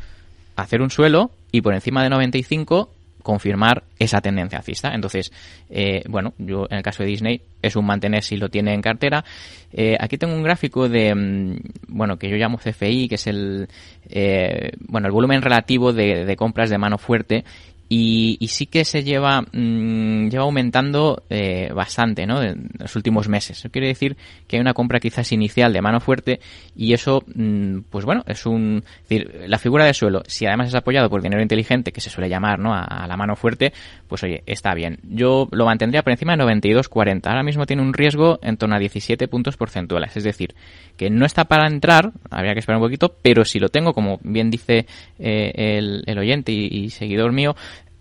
hacer 0.56 0.82
un 0.82 0.90
suelo 0.90 1.30
y 1.52 1.60
por 1.60 1.74
encima 1.74 2.02
de 2.02 2.10
95 2.10 2.90
confirmar 3.28 3.82
esa 3.98 4.22
tendencia 4.22 4.56
alcista. 4.56 4.94
Entonces, 4.94 5.30
eh, 5.68 6.02
bueno, 6.08 6.32
yo 6.38 6.66
en 6.70 6.78
el 6.78 6.82
caso 6.82 7.02
de 7.02 7.10
Disney 7.10 7.42
es 7.60 7.76
un 7.76 7.84
mantener 7.84 8.24
si 8.24 8.38
lo 8.38 8.48
tiene 8.48 8.72
en 8.72 8.80
cartera. 8.80 9.22
Eh, 9.70 9.98
aquí 10.00 10.16
tengo 10.16 10.34
un 10.34 10.42
gráfico 10.42 10.88
de, 10.88 11.14
mm, 11.14 11.56
bueno, 11.88 12.16
que 12.16 12.30
yo 12.30 12.36
llamo 12.36 12.56
CFI, 12.56 13.06
que 13.06 13.16
es 13.16 13.26
el, 13.26 13.68
eh, 14.08 14.70
bueno, 14.80 15.08
el 15.08 15.12
volumen 15.12 15.42
relativo 15.42 15.92
de, 15.92 16.24
de 16.24 16.36
compras 16.36 16.70
de 16.70 16.78
mano 16.78 16.96
fuerte 16.96 17.44
y, 17.88 18.36
y, 18.38 18.48
sí 18.48 18.66
que 18.66 18.84
se 18.84 19.02
lleva 19.02 19.40
mmm, 19.40 20.28
lleva 20.28 20.44
aumentando 20.44 21.22
eh, 21.30 21.70
bastante 21.74 22.26
¿no? 22.26 22.42
en 22.42 22.68
los 22.78 22.94
últimos 22.96 23.28
meses. 23.28 23.58
Eso 23.58 23.70
quiere 23.70 23.88
decir 23.88 24.16
que 24.46 24.56
hay 24.56 24.60
una 24.60 24.74
compra 24.74 25.00
quizás 25.00 25.32
inicial 25.32 25.72
de 25.72 25.80
mano 25.80 26.00
fuerte 26.00 26.40
y 26.76 26.92
eso, 26.92 27.22
mmm, 27.34 27.80
pues 27.90 28.04
bueno, 28.04 28.24
es 28.26 28.44
un... 28.44 28.82
Es 29.02 29.08
decir, 29.08 29.44
la 29.46 29.58
figura 29.58 29.86
de 29.86 29.94
suelo, 29.94 30.22
si 30.26 30.46
además 30.46 30.68
es 30.68 30.74
apoyado 30.74 31.08
por 31.08 31.22
dinero 31.22 31.42
inteligente, 31.42 31.92
que 31.92 32.00
se 32.00 32.10
suele 32.10 32.28
llamar 32.28 32.58
¿no? 32.58 32.74
a, 32.74 33.06
la 33.06 33.16
mano 33.16 33.36
fuerte, 33.36 33.72
pues 34.06 34.22
oye, 34.22 34.42
está 34.44 34.74
bien. 34.74 34.98
Yo 35.04 35.48
lo 35.50 35.64
mantendría 35.64 36.02
por 36.02 36.12
encima 36.12 36.36
de 36.36 36.44
92,40. 36.44 37.26
Ahora 37.26 37.42
mismo 37.42 37.64
tiene 37.64 37.82
un 37.82 37.94
riesgo 37.94 38.38
en 38.42 38.58
torno 38.58 38.76
a 38.76 38.78
17 38.78 39.28
puntos 39.28 39.56
porcentuales. 39.56 40.14
Es 40.16 40.24
decir, 40.24 40.54
que 40.96 41.08
no 41.08 41.24
está 41.24 41.46
para 41.46 41.66
entrar, 41.66 42.12
habría 42.30 42.52
que 42.52 42.60
esperar 42.60 42.80
un 42.80 42.86
poquito, 42.86 43.14
pero 43.22 43.46
si 43.46 43.58
lo 43.58 43.70
tengo, 43.70 43.94
como 43.94 44.18
bien 44.22 44.50
dice 44.50 44.86
eh, 45.18 45.52
el, 45.54 46.02
el 46.06 46.18
oyente 46.18 46.52
y 46.52 46.90
seguidor 46.90 47.32
mío, 47.32 47.56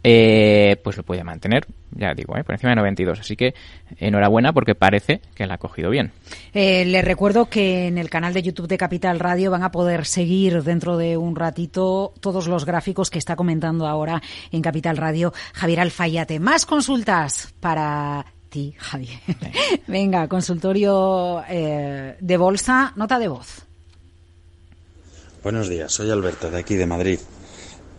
eh, 0.09 0.77
pues 0.81 0.95
lo 0.95 1.03
puede 1.03 1.21
mantener, 1.25 1.65
ya 1.91 2.13
digo, 2.13 2.37
¿eh? 2.37 2.43
por 2.45 2.55
encima 2.55 2.69
de 2.69 2.77
92. 2.77 3.19
Así 3.19 3.35
que 3.35 3.53
enhorabuena 3.97 4.53
porque 4.53 4.73
parece 4.73 5.19
que 5.35 5.45
la 5.45 5.55
ha 5.55 5.57
cogido 5.57 5.89
bien. 5.89 6.13
Eh, 6.53 6.85
les 6.85 7.03
recuerdo 7.03 7.47
que 7.47 7.87
en 7.87 7.97
el 7.97 8.09
canal 8.09 8.33
de 8.33 8.41
YouTube 8.41 8.69
de 8.69 8.77
Capital 8.77 9.19
Radio 9.19 9.51
van 9.51 9.63
a 9.63 9.71
poder 9.71 10.05
seguir 10.05 10.63
dentro 10.63 10.95
de 10.95 11.17
un 11.17 11.35
ratito 11.35 12.13
todos 12.21 12.47
los 12.47 12.63
gráficos 12.63 13.09
que 13.09 13.19
está 13.19 13.35
comentando 13.35 13.85
ahora 13.85 14.21
en 14.53 14.61
Capital 14.61 14.95
Radio 14.95 15.33
Javier 15.51 15.81
Alfayate. 15.81 16.39
Más 16.39 16.65
consultas 16.65 17.53
para 17.59 18.25
ti, 18.47 18.75
Javier. 18.77 19.19
Venga, 19.87 20.29
consultorio 20.29 21.43
eh, 21.49 22.15
de 22.17 22.37
bolsa, 22.37 22.93
nota 22.95 23.19
de 23.19 23.27
voz. 23.27 23.65
Buenos 25.43 25.67
días, 25.67 25.91
soy 25.91 26.09
Alberto 26.11 26.49
de 26.49 26.59
aquí 26.59 26.75
de 26.75 26.85
Madrid. 26.85 27.19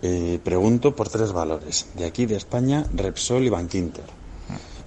Eh, 0.03 0.39
pregunto 0.43 0.95
por 0.95 1.09
tres 1.09 1.33
valores. 1.33 1.87
De 1.95 2.05
aquí 2.05 2.27
de 2.27 2.37
España, 2.37 2.85
Repsol 2.95 3.45
y 3.45 3.49
Bankinter. 3.49 4.05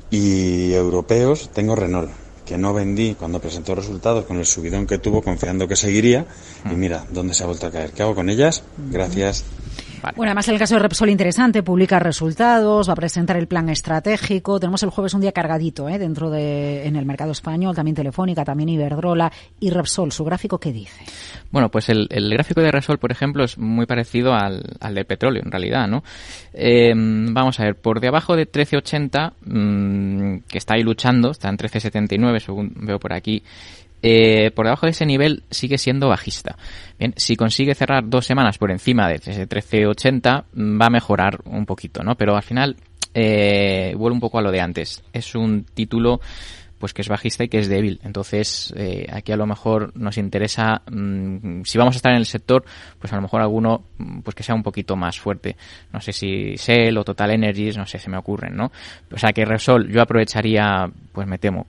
Y 0.09 0.73
europeos, 0.73 1.49
tengo 1.53 1.75
Renault, 1.75 2.09
que 2.45 2.57
no 2.57 2.73
vendí 2.73 3.15
cuando 3.15 3.39
presentó 3.39 3.75
resultados 3.75 4.25
con 4.25 4.37
el 4.37 4.45
subidón 4.45 4.85
que 4.85 4.97
tuvo, 4.97 5.21
confiando 5.21 5.67
que 5.67 5.75
seguiría. 5.75 6.25
Y 6.69 6.75
mira, 6.75 7.05
¿dónde 7.09 7.33
se 7.33 7.43
ha 7.43 7.45
vuelto 7.45 7.67
a 7.67 7.71
caer? 7.71 7.91
¿Qué 7.91 8.03
hago 8.03 8.15
con 8.15 8.29
ellas? 8.29 8.63
Gracias. 8.89 9.45
Vale. 10.01 10.15
Bueno, 10.15 10.31
además 10.31 10.47
el 10.47 10.57
caso 10.57 10.75
de 10.75 10.79
Repsol 10.81 11.09
interesante, 11.09 11.63
publica 11.63 11.99
resultados, 11.99 12.89
va 12.89 12.93
a 12.93 12.95
presentar 12.95 13.37
el 13.37 13.47
plan 13.47 13.69
estratégico. 13.69 14.59
Tenemos 14.59 14.81
el 14.83 14.89
jueves 14.89 15.13
un 15.13 15.21
día 15.21 15.31
cargadito 15.31 15.87
¿eh? 15.89 15.99
dentro 15.99 16.29
de 16.29 16.87
en 16.87 16.95
el 16.95 17.05
mercado 17.05 17.31
español, 17.31 17.75
también 17.75 17.95
Telefónica, 17.95 18.43
también 18.43 18.69
Iberdrola 18.69 19.31
y 19.59 19.69
Repsol. 19.69 20.11
¿Su 20.11 20.23
gráfico 20.23 20.59
qué 20.59 20.71
dice? 20.71 21.03
Bueno, 21.51 21.69
pues 21.69 21.89
el, 21.89 22.07
el 22.09 22.29
gráfico 22.31 22.61
de 22.61 22.71
Repsol, 22.71 22.97
por 22.97 23.11
ejemplo, 23.11 23.43
es 23.43 23.57
muy 23.57 23.85
parecido 23.85 24.33
al, 24.33 24.63
al 24.79 24.95
del 24.95 25.05
petróleo, 25.05 25.43
en 25.45 25.51
realidad, 25.51 25.87
¿no? 25.87 26.03
Eh, 26.53 26.93
vamos 26.95 27.59
a 27.59 27.63
ver, 27.63 27.75
por 27.75 27.99
debajo 27.99 28.35
de 28.35 28.49
13.80, 28.49 29.33
mmm, 29.45 30.37
que 30.47 30.57
está 30.57 30.75
ahí 30.75 30.83
luchando, 30.83 31.31
está 31.31 31.49
en 31.49 31.57
13.79, 31.57 32.39
según 32.39 32.73
veo 32.75 32.99
por 32.99 33.13
aquí, 33.13 33.43
eh, 34.01 34.51
por 34.51 34.65
debajo 34.65 34.85
de 34.85 34.91
ese 34.91 35.05
nivel 35.05 35.43
sigue 35.51 35.77
siendo 35.77 36.09
bajista. 36.09 36.57
Bien, 36.97 37.13
si 37.17 37.35
consigue 37.35 37.75
cerrar 37.75 38.07
dos 38.07 38.25
semanas 38.25 38.57
por 38.57 38.71
encima 38.71 39.07
de 39.07 39.15
ese 39.15 39.47
13.80 39.47 40.79
va 40.79 40.85
a 40.85 40.89
mejorar 40.89 41.39
un 41.45 41.65
poquito, 41.65 42.03
¿no? 42.03 42.15
Pero 42.15 42.35
al 42.35 42.43
final 42.43 42.77
eh, 43.13 43.93
vuelve 43.97 44.15
un 44.15 44.21
poco 44.21 44.39
a 44.39 44.41
lo 44.41 44.51
de 44.51 44.61
antes. 44.61 45.03
Es 45.13 45.35
un 45.35 45.65
título 45.65 46.21
pues 46.81 46.93
que 46.93 47.03
es 47.03 47.07
bajista 47.07 47.43
y 47.43 47.47
que 47.47 47.59
es 47.59 47.69
débil. 47.69 48.01
Entonces, 48.03 48.73
eh, 48.75 49.05
aquí 49.13 49.31
a 49.31 49.37
lo 49.37 49.45
mejor 49.45 49.95
nos 49.95 50.17
interesa, 50.17 50.81
mmm, 50.91 51.61
si 51.63 51.77
vamos 51.77 51.95
a 51.95 51.97
estar 51.97 52.11
en 52.11 52.17
el 52.17 52.25
sector, 52.25 52.65
pues 52.99 53.13
a 53.13 53.15
lo 53.15 53.21
mejor 53.21 53.39
alguno, 53.39 53.83
pues 54.23 54.35
que 54.35 54.41
sea 54.41 54.55
un 54.55 54.63
poquito 54.63 54.95
más 54.95 55.19
fuerte. 55.19 55.55
No 55.93 56.01
sé 56.01 56.11
si 56.11 56.55
Shell 56.55 56.97
o 56.97 57.03
Total 57.03 57.29
Energies, 57.31 57.77
no 57.77 57.85
sé, 57.85 57.99
se 57.99 58.09
me 58.09 58.17
ocurren, 58.17 58.55
¿no? 58.55 58.71
O 59.11 59.17
sea 59.17 59.31
que 59.31 59.45
Repsol 59.45 59.89
yo 59.89 60.01
aprovecharía, 60.01 60.91
pues 61.13 61.27
me 61.27 61.37
temo, 61.37 61.67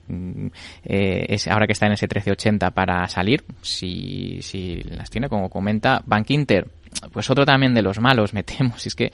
eh, 0.83 1.25
es, 1.29 1.47
ahora 1.47 1.67
que 1.67 1.73
está 1.73 1.85
en 1.85 1.93
ese 1.93 2.05
1380 2.05 2.71
para 2.71 3.07
salir, 3.07 3.43
si, 3.61 4.39
si 4.41 4.81
las 4.81 5.11
tiene, 5.11 5.29
como 5.29 5.49
comenta, 5.49 6.01
Bank 6.05 6.31
Inter, 6.31 6.67
pues 7.11 7.29
otro 7.29 7.45
también 7.45 7.73
de 7.73 7.81
los 7.81 7.99
malos, 7.99 8.33
me 8.33 8.43
temo. 8.43 8.73
Es 8.83 8.95
que 8.95 9.11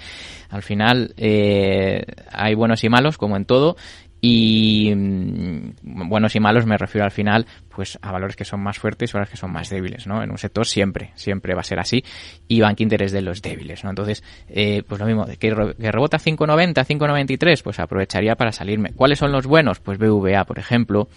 al 0.50 0.64
final 0.64 1.14
eh, 1.18 2.04
hay 2.32 2.56
buenos 2.56 2.84
y 2.84 2.90
malos, 2.90 3.18
como 3.18 3.38
en 3.38 3.46
todo, 3.46 3.76
y 4.22 4.94
mm, 4.96 6.10
buenos 6.10 6.36
y 6.36 6.40
malos 6.40 6.66
me 6.66 6.78
refiero 6.78 7.06
al 7.06 7.12
final 7.12 7.46
pues 7.70 7.98
a 8.02 8.12
valores 8.12 8.36
que 8.36 8.46
son 8.46 8.62
más 8.62 8.78
fuertes 8.78 9.12
y 9.12 9.14
valores 9.14 9.32
que 9.32 9.38
son 9.38 9.52
más 9.52 9.70
débiles 9.70 10.08
no 10.08 10.22
en 10.22 10.32
un 10.32 10.38
sector 10.38 10.66
siempre 10.66 11.12
siempre 11.16 11.54
va 11.54 11.62
a 11.62 11.64
ser 11.64 11.80
así 11.80 12.04
y 12.48 12.60
Bank 12.62 12.82
Inter 12.82 13.04
es 13.04 13.12
de 13.12 13.22
los 13.22 13.42
débiles 13.42 13.84
no 13.84 13.92
entonces 13.92 14.24
eh, 14.50 14.84
pues 14.88 15.00
lo 15.00 15.08
mismo 15.08 15.26
que, 15.40 15.52
rebota 15.52 16.18
5.90 16.18 16.86
5.93 16.86 17.64
pues 17.64 17.80
aprovecharía 17.80 18.36
para 18.36 18.52
salirme. 18.52 18.92
Cuáles 18.94 19.20
son 19.20 19.32
los 19.32 19.46
buenos 19.46 19.80
pues 19.80 19.98
BVA 19.98 20.44
por 20.46 20.60
ejemplo 20.60 21.08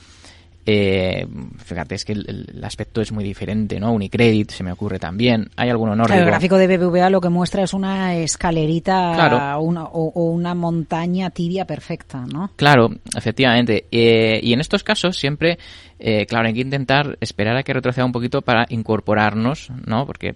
eh, 0.65 1.27
fíjate, 1.59 1.97
es 1.97 2.05
que 2.05 2.13
el, 2.13 2.49
el, 2.55 2.65
aspecto 2.65 3.01
es 3.01 3.11
muy 3.11 3.25
diferente, 3.25 3.81
¿no? 3.81 3.93
Unicredit 3.93 4.51
se 4.51 4.63
me 4.63 4.71
ocurre 4.71 4.99
también. 4.99 5.51
Hay 5.57 5.71
alguno 5.71 5.97
nórdico. 5.97 6.15
Claro, 6.15 6.23
el 6.23 6.31
gráfico 6.31 6.57
de 6.57 6.77
BBVA 6.77 7.11
lo 7.11 7.21
que 7.21 7.29
muestra 7.29 7.65
es 7.65 7.75
una 7.75 8.15
escalerita 8.15 9.13
claro. 9.15 9.61
una, 9.61 9.85
o, 9.85 10.13
o, 10.15 10.31
una 10.31 10.55
montaña 10.55 11.31
tibia 11.31 11.65
perfecta, 11.65 12.25
¿no? 12.33 12.53
Claro, 12.55 12.91
efectivamente. 13.17 13.87
Eh, 13.91 14.39
y 14.43 14.53
en 14.53 14.61
estos 14.61 14.85
casos 14.85 15.19
siempre 15.19 15.59
eh, 16.05 16.27
claro, 16.27 16.49
hay 16.49 16.55
que 16.55 16.63
intentar 16.63 17.17
esperar 17.21 17.57
a 17.57 17.63
que 17.63 17.73
retroceda 17.73 18.05
un 18.05 18.11
poquito 18.11 18.43
para 18.43 18.67
incorporarnos, 18.71 19.71
¿no? 19.87 20.05
Porque 20.05 20.35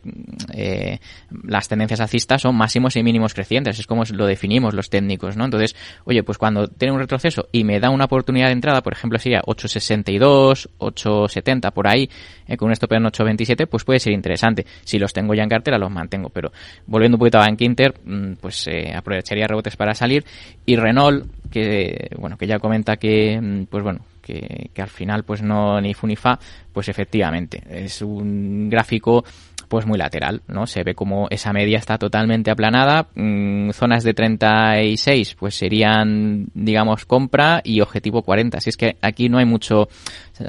eh, 0.54 1.00
las 1.42 1.66
tendencias 1.66 1.98
alcistas 1.98 2.42
son 2.42 2.54
máximos 2.54 2.94
y 2.94 3.02
mínimos 3.02 3.34
crecientes, 3.34 3.80
es 3.80 3.86
como 3.88 4.04
lo 4.12 4.26
definimos 4.26 4.74
los 4.74 4.90
técnicos, 4.90 5.36
¿no? 5.36 5.44
Entonces, 5.44 5.74
oye, 6.04 6.22
pues 6.22 6.38
cuando 6.38 6.68
tiene 6.68 6.94
un 6.94 7.00
retroceso 7.00 7.48
y 7.50 7.64
me 7.64 7.80
da 7.80 7.90
una 7.90 8.04
oportunidad 8.04 8.46
de 8.46 8.52
entrada, 8.52 8.80
por 8.80 8.92
ejemplo, 8.92 9.18
sería 9.18 9.42
8.62, 9.42 10.68
8.70 10.78 11.72
por 11.72 11.88
ahí, 11.88 12.08
eh, 12.46 12.56
con 12.56 12.68
un 12.68 12.72
stop 12.72 12.92
en 12.92 13.02
8.27, 13.02 13.66
pues 13.66 13.82
puede 13.82 13.98
ser 13.98 14.12
interesante. 14.12 14.64
Si 14.84 15.00
los 15.00 15.12
tengo 15.12 15.34
ya 15.34 15.42
en 15.42 15.48
cartera, 15.48 15.78
los 15.78 15.90
mantengo, 15.90 16.28
pero 16.28 16.52
volviendo 16.86 17.16
un 17.16 17.18
poquito 17.18 17.38
a 17.38 17.40
Bank 17.40 17.60
Inter, 17.62 17.92
pues 18.40 18.68
eh, 18.68 18.94
aprovecharía 18.94 19.48
rebotes 19.48 19.74
para 19.74 19.94
salir. 19.94 20.24
Y 20.64 20.76
Renault, 20.76 21.26
que, 21.50 22.08
bueno, 22.20 22.36
que 22.36 22.46
ya 22.46 22.60
comenta 22.60 22.98
que, 22.98 23.66
pues 23.68 23.82
bueno, 23.82 24.04
que, 24.26 24.82
al 24.82 24.88
final 24.88 25.24
pues 25.24 25.42
no 25.42 25.80
ni 25.80 25.94
fu 25.94 26.06
ni 26.06 26.16
fa, 26.16 26.38
pues 26.72 26.88
efectivamente 26.88 27.62
es 27.68 28.02
un 28.02 28.68
gráfico 28.68 29.24
pues 29.68 29.84
muy 29.84 29.98
lateral, 29.98 30.42
¿no? 30.46 30.66
Se 30.66 30.84
ve 30.84 30.94
como 30.94 31.26
esa 31.28 31.52
media 31.52 31.78
está 31.78 31.98
totalmente 31.98 32.50
aplanada, 32.50 33.08
mmm, 33.14 33.70
zonas 33.70 34.04
de 34.04 34.14
36 34.14 35.34
pues 35.34 35.54
serían 35.54 36.46
digamos 36.54 37.04
compra 37.04 37.60
y 37.64 37.80
objetivo 37.80 38.22
40, 38.22 38.58
así 38.58 38.70
es 38.70 38.76
que 38.76 38.96
aquí 39.00 39.28
no 39.28 39.38
hay 39.38 39.44
mucho 39.44 39.88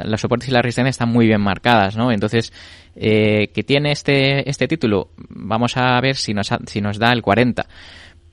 los 0.06 0.22
soportes 0.22 0.50
y 0.50 0.52
las 0.52 0.64
resistencias 0.64 0.96
están 0.96 1.10
muy 1.10 1.28
bien 1.28 1.42
marcadas, 1.42 1.96
¿no? 1.96 2.12
Entonces 2.12 2.52
eh, 2.96 3.50
que 3.54 3.64
tiene 3.64 3.92
este 3.92 4.50
este 4.50 4.68
título, 4.68 5.10
vamos 5.30 5.78
a 5.78 6.00
ver 6.02 6.16
si 6.16 6.34
nos 6.34 6.50
si 6.66 6.82
nos 6.82 6.98
da 7.00 7.12
el 7.12 7.22
40 7.22 7.68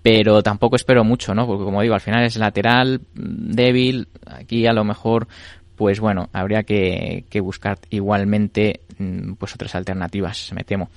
pero 0.04 0.42
tampoco 0.42 0.76
espero 0.76 1.02
mucho, 1.02 1.34
¿no? 1.34 1.46
Porque 1.46 1.64
como 1.64 1.80
digo, 1.80 1.94
al 1.94 2.02
final 2.02 2.24
es 2.24 2.36
lateral, 2.36 3.00
débil, 3.14 4.06
aquí 4.26 4.66
a 4.66 4.74
lo 4.74 4.84
mejor, 4.84 5.26
pues 5.76 5.98
bueno, 5.98 6.28
habría 6.34 6.64
que, 6.64 7.24
que 7.30 7.40
buscar 7.40 7.78
igualmente 7.88 8.80
pues 9.38 9.54
otras 9.54 9.74
alternativas, 9.74 10.52
me 10.52 10.62
temo. 10.62 10.90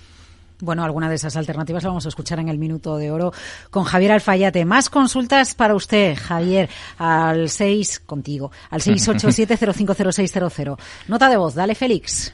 Bueno, 0.59 0.83
alguna 0.83 1.07
de 1.07 1.15
esas 1.15 1.37
alternativas 1.37 1.83
la 1.83 1.89
vamos 1.89 2.05
a 2.05 2.09
escuchar 2.09 2.39
en 2.39 2.49
el 2.49 2.57
Minuto 2.57 2.97
de 2.97 3.09
Oro 3.09 3.31
con 3.69 3.85
Javier 3.85 4.11
Alfayate. 4.11 4.65
Más 4.65 4.89
consultas 4.89 5.55
para 5.55 5.73
usted, 5.73 6.17
Javier, 6.21 6.69
al 6.97 7.47
6, 7.47 8.01
contigo, 8.01 8.51
al 8.69 8.81
687-050600. 8.85 10.77
Nota 11.07 11.29
de 11.29 11.37
voz, 11.37 11.55
dale 11.55 11.75
Félix. 11.75 12.33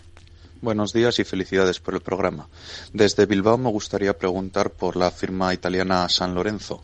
Buenos 0.63 0.93
días 0.93 1.19
y 1.19 1.25
felicidades 1.25 1.81
por 1.81 1.93
el 1.93 1.99
programa. 1.99 2.47
Desde 2.93 3.25
Bilbao 3.25 3.57
me 3.57 3.69
gustaría 3.69 4.17
preguntar 4.17 4.69
por 4.69 4.95
la 4.95 5.11
firma 5.11 5.53
italiana 5.53 6.07
San 6.07 6.33
Lorenzo. 6.33 6.81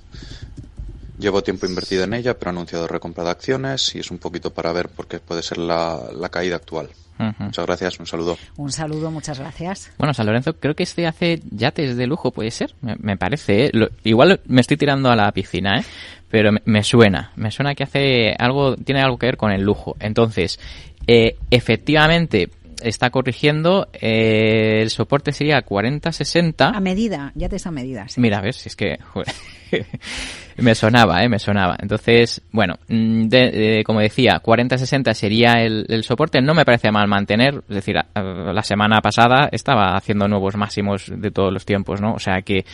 Llevo 1.17 1.41
tiempo 1.43 1.65
invertido 1.65 2.03
en 2.03 2.13
ella, 2.13 2.37
pero 2.37 2.49
ha 2.49 2.51
anunciado 2.51 2.89
recompra 2.89 3.23
de 3.23 3.29
acciones 3.29 3.95
y 3.95 3.99
es 3.99 4.11
un 4.11 4.17
poquito 4.17 4.53
para 4.53 4.73
ver 4.73 4.89
por 4.89 5.07
qué 5.07 5.21
puede 5.21 5.41
ser 5.41 5.59
la, 5.59 5.97
la 6.13 6.27
caída 6.27 6.57
actual. 6.57 6.89
Muchas 7.37 7.65
gracias, 7.65 7.99
un 8.01 8.05
saludo. 8.05 8.37
Un 8.57 8.71
saludo, 8.71 9.11
muchas 9.11 9.39
gracias. 9.39 9.91
Bueno, 9.97 10.13
San 10.13 10.25
Lorenzo 10.25 10.57
creo 10.57 10.75
que 10.75 10.83
este 10.83 11.07
hace 11.07 11.41
yates 11.49 11.95
de 11.95 12.05
lujo, 12.05 12.31
puede 12.31 12.51
ser, 12.51 12.75
me, 12.81 13.15
parece. 13.15 13.67
¿eh? 13.67 13.71
igual 14.03 14.41
me 14.45 14.59
estoy 14.59 14.75
tirando 14.75 15.09
a 15.09 15.15
la 15.15 15.31
piscina, 15.31 15.79
¿eh? 15.79 15.85
pero 16.29 16.51
me, 16.65 16.83
suena, 16.83 17.31
me 17.37 17.51
suena 17.51 17.75
que 17.75 17.83
hace 17.83 18.33
algo, 18.37 18.75
tiene 18.75 19.01
algo 19.01 19.17
que 19.17 19.27
ver 19.27 19.37
con 19.37 19.51
el 19.51 19.61
lujo. 19.61 19.95
Entonces, 19.99 20.59
eh, 21.07 21.37
efectivamente, 21.49 22.49
está 22.81 23.09
corrigiendo, 23.09 23.89
eh, 23.93 24.79
el 24.81 24.89
soporte 24.89 25.31
sería 25.31 25.63
40-60. 25.65 26.71
A 26.75 26.79
medida, 26.79 27.31
ya 27.35 27.49
te 27.49 27.57
a 27.63 27.71
medida. 27.71 28.07
Sí. 28.07 28.21
Mira, 28.21 28.39
a 28.39 28.41
ver, 28.41 28.53
si 28.53 28.69
es 28.69 28.75
que... 28.75 28.97
me 30.57 30.75
sonaba, 30.75 31.23
¿eh? 31.23 31.29
Me 31.29 31.39
sonaba. 31.39 31.75
Entonces, 31.79 32.41
bueno, 32.51 32.75
mm, 32.87 33.27
como 33.85 33.99
decía, 33.99 34.41
40-60 34.43 35.13
sería 35.13 35.53
el, 35.63 36.03
soporte. 36.03 36.41
No 36.41 36.53
me 36.53 36.65
parece 36.65 36.91
mal 36.91 37.07
mantener. 37.07 37.61
Es 37.69 37.75
decir, 37.75 37.95
la 37.95 38.63
semana 38.63 39.01
pasada 39.01 39.49
estaba 39.51 39.95
haciendo 39.95 40.27
nuevos 40.27 40.55
máximos 40.55 41.11
de 41.13 41.31
todos 41.31 41.53
los 41.53 41.65
tiempos, 41.65 42.01
¿no? 42.01 42.13
O 42.13 42.19
sea 42.19 42.41
que, 42.41 42.65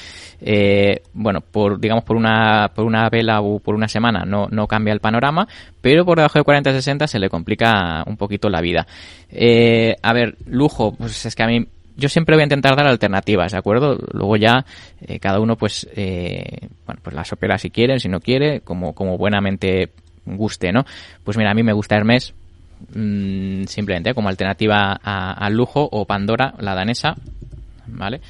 eh, 0.41 1.01
bueno, 1.13 1.41
por, 1.41 1.79
digamos, 1.79 2.03
por 2.03 2.15
una, 2.15 2.71
por 2.73 2.85
una 2.85 3.09
vela 3.09 3.41
o 3.41 3.59
por 3.59 3.75
una 3.75 3.87
semana 3.87 4.25
no, 4.25 4.47
no 4.49 4.67
cambia 4.67 4.93
el 4.93 4.99
panorama, 4.99 5.47
pero 5.81 6.05
por 6.05 6.17
debajo 6.17 6.39
de 6.39 6.45
40-60 6.45 7.07
se 7.07 7.19
le 7.19 7.29
complica 7.29 8.03
un 8.05 8.17
poquito 8.17 8.49
la 8.49 8.61
vida. 8.61 8.87
Eh, 9.29 9.95
a 10.01 10.13
ver, 10.13 10.35
lujo, 10.45 10.95
pues 10.95 11.25
es 11.25 11.35
que 11.35 11.43
a 11.43 11.47
mí 11.47 11.65
yo 11.95 12.09
siempre 12.09 12.35
voy 12.35 12.41
a 12.41 12.45
intentar 12.45 12.75
dar 12.75 12.87
alternativas, 12.87 13.51
¿de 13.51 13.57
acuerdo? 13.57 13.97
Luego 14.11 14.35
ya 14.37 14.65
eh, 15.01 15.19
cada 15.19 15.39
uno 15.39 15.55
pues 15.55 15.87
eh, 15.95 16.67
bueno 16.85 17.01
pues 17.03 17.15
las 17.15 17.31
opera 17.33 17.57
si 17.57 17.69
quiere, 17.69 17.99
si 17.99 18.09
no 18.09 18.19
quiere, 18.19 18.61
como, 18.61 18.93
como 18.93 19.17
buenamente 19.17 19.91
guste, 20.25 20.71
¿no? 20.71 20.85
Pues 21.23 21.37
mira, 21.37 21.51
a 21.51 21.53
mí 21.53 21.63
me 21.63 21.73
gusta 21.73 21.95
Hermes 21.95 22.33
mmm, 22.93 23.63
simplemente 23.65 24.13
como 24.13 24.29
alternativa 24.29 24.93
al 24.93 25.53
lujo 25.53 25.87
o 25.91 26.05
Pandora, 26.05 26.53
la 26.59 26.75
danesa, 26.75 27.15
¿vale? 27.87 28.21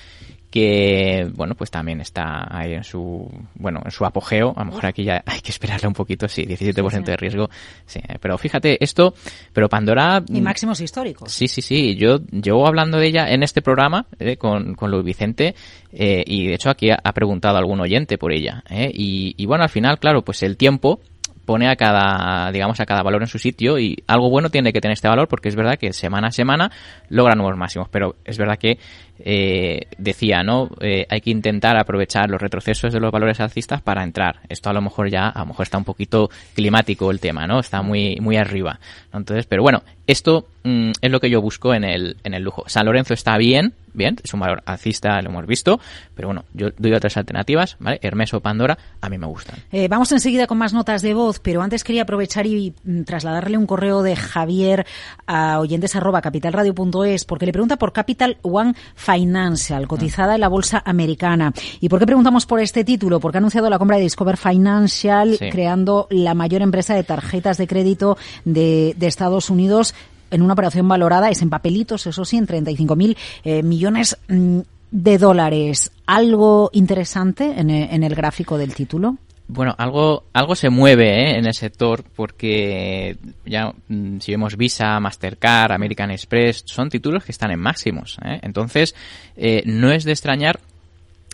Que 0.55 1.29
bueno 1.35 1.53
pues 1.53 1.69
también 1.69 2.00
está 2.00 2.47
ahí 2.50 2.71
en 2.71 2.85
su 2.85 3.29
bueno 3.55 3.81
en 3.83 3.91
su 3.91 4.05
apogeo. 4.05 4.53
A 4.55 4.62
lo 4.62 4.67
mejor 4.67 4.85
aquí 4.85 5.03
ya 5.03 5.21
hay 5.25 5.41
que 5.41 5.51
esperarle 5.51 5.85
un 5.85 5.93
poquito 5.93 6.29
sí 6.29 6.43
17% 6.43 7.03
de 7.03 7.17
riesgo 7.17 7.50
sí 7.85 8.00
pero 8.21 8.38
fíjate 8.38 8.81
esto 8.81 9.13
pero 9.51 9.67
Pandora 9.67 10.24
y 10.29 10.39
máximos 10.39 10.79
históricos. 10.79 11.29
Sí 11.29 11.50
sí 11.50 11.62
sí 11.62 11.97
yo 11.97 12.19
llevo 12.31 12.65
hablando 12.67 13.00
de 13.00 13.07
ella 13.07 13.29
en 13.29 13.43
este 13.43 13.62
programa 13.62 14.05
eh, 14.17 14.38
con, 14.38 14.75
con 14.75 14.91
Luis 14.91 15.03
Vicente 15.03 15.55
eh, 15.91 16.24
y 16.25 16.47
de 16.47 16.53
hecho 16.53 16.69
aquí 16.69 16.89
ha, 16.89 17.12
preguntado 17.12 17.57
algún 17.57 17.81
oyente 17.81 18.17
por 18.17 18.31
ella 18.31 18.63
eh, 18.69 18.89
y, 18.93 19.35
y 19.35 19.45
bueno 19.47 19.65
al 19.65 19.69
final 19.69 20.00
claro 20.00 20.24
pues 20.24 20.41
el 20.41 20.55
tiempo 20.55 21.01
pone 21.45 21.69
a 21.69 21.75
cada, 21.75 22.51
digamos, 22.51 22.79
a 22.79 22.85
cada 22.85 23.03
valor 23.03 23.21
en 23.21 23.27
su 23.27 23.39
sitio 23.39 23.79
y 23.79 24.03
algo 24.07 24.29
bueno 24.29 24.50
tiene 24.50 24.74
que 24.74 24.81
tener 24.81 24.93
este 24.93 25.07
valor 25.07 25.27
porque 25.27 25.50
es 25.50 25.55
verdad 25.55 25.77
que 25.77 25.93
semana 25.93 26.27
a 26.27 26.31
semana 26.31 26.71
logra 27.09 27.35
nuevos 27.35 27.55
máximos, 27.57 27.88
pero 27.89 28.15
es 28.25 28.38
verdad 28.38 28.57
que 28.57 28.79
eh, 29.19 29.88
decía, 29.98 30.43
¿no? 30.43 30.69
Eh, 30.81 31.05
hay 31.10 31.22
que 31.22 31.29
intentar 31.29 31.77
aprovechar 31.77 32.29
los 32.29 32.41
retrocesos 32.41 32.93
de 32.93 33.00
los 33.00 33.12
valores 33.12 33.39
alcistas 33.39 33.81
para 33.81 34.03
entrar. 34.03 34.41
Esto 34.50 34.69
a 34.69 34.74
lo 34.74 34.81
mejor 34.81 35.10
ya, 35.10 35.29
a 35.29 35.39
lo 35.39 35.48
mejor 35.48 35.63
está 35.63 35.77
un 35.77 35.84
poquito 35.84 36.29
climático 36.53 37.12
el 37.12 37.19
tema, 37.19 37.48
¿no? 37.48 37.60
Está 37.60 37.81
muy, 37.81 38.17
muy 38.19 38.38
arriba. 38.38 38.79
Entonces, 39.13 39.45
pero 39.45 39.63
bueno, 39.63 39.84
esto 40.07 40.48
mm, 40.63 40.91
es 41.01 41.12
lo 41.12 41.19
que 41.19 41.29
yo 41.29 41.41
busco 41.41 41.74
en 41.74 41.84
el, 41.84 42.17
en 42.24 42.34
el 42.34 42.43
lujo. 42.43 42.63
San 42.67 42.86
Lorenzo 42.86 43.13
está 43.13 43.38
bien, 43.38 43.74
bien, 43.93 44.17
es 44.24 44.34
un 44.34 44.39
valor 44.39 44.62
alcista, 44.65 45.22
lo 45.22 45.29
hemos 45.29 45.48
visto, 45.48 45.79
pero 46.13 46.27
bueno, 46.27 46.45
yo 46.53 46.67
doy 46.77 46.93
otras 46.93 47.17
alternativas, 47.17 47.77
¿vale? 47.79 48.00
Hermes 48.01 48.34
o 48.34 48.41
Pandora, 48.41 48.77
a 49.01 49.10
mí 49.10 49.17
me 49.17 49.25
gustan. 49.25 49.57
Eh, 49.72 49.88
vamos 49.88 50.12
enseguida 50.12 50.48
con 50.48 50.57
más 50.57 50.74
notas 50.74 51.01
de 51.01 51.13
voz, 51.13 51.39
pero 51.39 51.62
antes 51.62 51.84
quería 51.84 52.03
aprovechar 52.03 52.45
y 52.45 52.74
mm, 52.84 53.03
trasladarle 53.03 53.57
un 53.57 53.65
correo 53.65 54.03
de 54.03 54.15
Javier 54.15 54.86
a 55.25 55.60
oyentes 55.60 55.95
arroba 55.95 56.22
capitalradio.es, 56.22 57.25
porque 57.25 57.45
le 57.45 57.51
pregunta 57.51 57.77
por 57.77 57.93
Capital 57.93 58.38
One 58.41 58.75
Financial, 59.05 59.88
cotizada 59.88 60.35
en 60.35 60.41
la 60.41 60.47
bolsa 60.47 60.81
americana. 60.83 61.53
¿Y 61.79 61.89
por 61.89 62.00
qué 62.00 62.07
preguntamos 62.07 62.45
por 62.45 62.59
este 62.59 62.83
título? 62.83 63.19
Porque 63.19 63.38
ha 63.38 63.39
anunciado 63.39 63.69
la 63.69 63.77
compra 63.77 63.97
de 63.97 64.03
Discover 64.03 64.38
Financial, 64.38 65.38
creando 65.51 66.07
la 66.09 66.33
mayor 66.33 66.63
empresa 66.63 66.95
de 66.95 67.03
tarjetas 67.03 67.57
de 67.57 67.67
crédito 67.67 68.17
de, 68.45 68.95
de 68.97 69.07
Estados 69.07 69.50
Unidos 69.51 69.93
en 70.31 70.41
una 70.41 70.53
operación 70.53 70.88
valorada, 70.88 71.29
es 71.29 71.41
en 71.43 71.51
papelitos, 71.51 72.07
eso 72.07 72.25
sí, 72.25 72.38
en 72.38 72.47
35.000 72.47 72.95
mil 72.95 73.17
eh, 73.43 73.61
millones 73.61 74.18
mm, 74.27 74.59
de 74.89 75.18
dólares. 75.20 75.91
¿Algo 76.07 76.72
interesante 76.74 77.59
en 77.59 77.70
en 77.70 78.03
el 78.03 78.15
gráfico 78.15 78.57
del 78.57 78.74
título? 78.74 79.18
Bueno, 79.48 79.75
algo, 79.77 80.25
algo 80.34 80.55
se 80.55 80.70
mueve 80.70 81.29
¿eh? 81.29 81.38
en 81.38 81.46
el 81.46 81.53
sector 81.53 82.03
porque 82.16 83.16
ya 83.46 83.74
mm, 83.88 84.20
si 84.20 84.31
vemos 84.31 84.58
Visa, 84.58 85.00
Mastercard, 85.00 85.72
American 85.72 86.10
Express, 86.10 86.64
son 86.66 86.90
títulos 86.90 87.24
que 87.24 87.31
están 87.31 87.51
en 87.51 87.60
máximos. 87.60 88.18
¿eh? 88.25 88.40
Entonces, 88.42 88.96
eh, 89.38 89.62
no 89.66 89.92
es 89.92 90.03
de 90.03 90.12
extrañar 90.12 90.60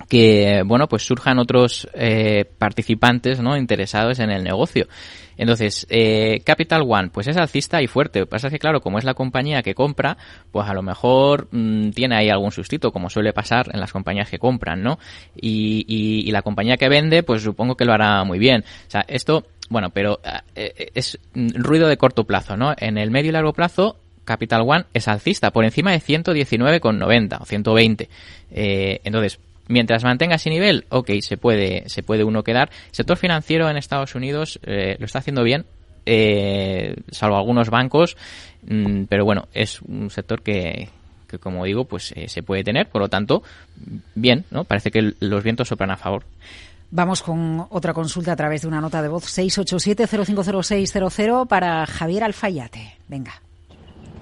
que 0.10 0.64
bueno 0.66 0.88
pues 0.88 1.04
surjan 1.04 1.38
otros 1.38 1.88
eh, 1.94 2.46
participantes 2.58 3.40
no 3.40 3.56
interesados 3.56 4.20
en 4.20 4.32
el 4.32 4.44
negocio 4.44 4.88
entonces 5.38 5.88
eh, 5.90 6.42
Capital 6.46 6.84
One 6.88 7.10
pues 7.10 7.28
es 7.28 7.38
alcista 7.38 7.82
y 7.82 7.88
fuerte. 7.88 8.20
Lo 8.20 8.26
que 8.26 8.32
pasa 8.32 8.48
es 8.48 8.54
que 8.54 8.60
claro 8.60 8.82
como 8.82 8.98
es 8.98 9.04
la 9.04 9.14
compañía 9.14 9.62
que 9.62 9.74
compra 9.76 10.18
pues 10.52 10.68
a 10.68 10.74
lo 10.74 10.82
mejor 10.82 11.48
mm, 11.52 11.92
tiene 11.92 12.16
ahí 12.16 12.30
algún 12.30 12.52
sustito 12.52 12.92
como 12.92 13.10
suele 13.10 13.34
pasar 13.34 13.70
en 13.74 13.80
las 13.80 13.92
compañías 13.92 14.30
que 14.30 14.40
compran 14.40 14.82
no 14.84 15.00
y, 15.36 15.86
y, 15.88 16.32
la 16.32 16.42
compañía 16.42 16.78
que 16.78 16.90
vende 16.90 17.24
pues 17.24 17.42
supongo 17.42 17.76
que 17.76 17.86
lo 17.86 17.94
hará 17.94 18.24
muy 18.24 18.40
bien. 18.40 18.64
O 18.88 18.92
sea 18.92 19.04
esto 19.08 19.46
bueno 19.70 19.90
pero 19.90 20.20
eh, 20.56 20.92
es 20.94 21.20
ruido 21.36 21.88
de 21.88 21.98
corto 21.98 22.26
plazo 22.26 22.58
no 22.58 22.74
en 22.78 22.98
el 22.98 23.12
medio 23.12 23.30
y 23.30 23.34
largo 23.34 23.54
plazo 23.54 23.98
Capital 24.24 24.62
One 24.66 24.86
es 24.94 25.08
alcista 25.08 25.52
por 25.52 25.66
encima 25.66 25.92
de 25.92 26.00
119,90 26.00 27.42
o 27.42 27.46
120 27.46 28.10
entonces 29.04 29.40
Mientras 29.72 30.04
mantenga 30.04 30.36
ese 30.36 30.50
nivel, 30.50 30.84
ok, 30.90 31.12
se 31.22 31.38
puede, 31.38 31.88
se 31.88 32.04
puede 32.04 32.26
uno 32.26 32.44
quedar. 32.44 32.70
El 32.90 32.96
sector 32.96 33.16
financiero 33.16 33.70
en 33.70 33.78
Estados 33.78 34.16
Unidos 34.16 34.60
eh, 34.64 34.98
lo 35.00 35.06
está 35.06 35.20
haciendo 35.20 35.44
bien, 35.44 35.66
eh, 36.06 36.94
salvo 37.10 37.38
algunos 37.38 37.70
bancos, 37.70 38.18
mm, 38.68 39.04
pero 39.06 39.24
bueno, 39.24 39.48
es 39.54 39.82
un 39.84 40.10
sector 40.10 40.42
que, 40.42 40.90
que 41.26 41.40
como 41.40 41.64
digo, 41.64 41.86
pues 41.86 42.12
eh, 42.18 42.28
se 42.28 42.44
puede 42.44 42.66
tener, 42.66 42.90
por 42.90 43.02
lo 43.02 43.08
tanto, 43.08 43.44
bien, 44.14 44.44
¿no? 44.52 44.66
Parece 44.66 44.92
que 44.92 45.14
los 45.22 45.42
vientos 45.42 45.70
soplan 45.70 45.92
a 45.92 45.96
favor. 45.96 46.26
Vamos 46.90 47.24
con 47.24 47.66
otra 47.70 47.94
consulta 47.94 48.34
a 48.34 48.36
través 48.36 48.64
de 48.64 48.68
una 48.68 48.82
nota 48.82 49.02
de 49.02 49.08
voz 49.08 49.24
687-050600 49.24 51.48
para 51.48 51.86
Javier 51.86 52.26
Alfayate. 52.26 52.98
Venga. 53.08 53.42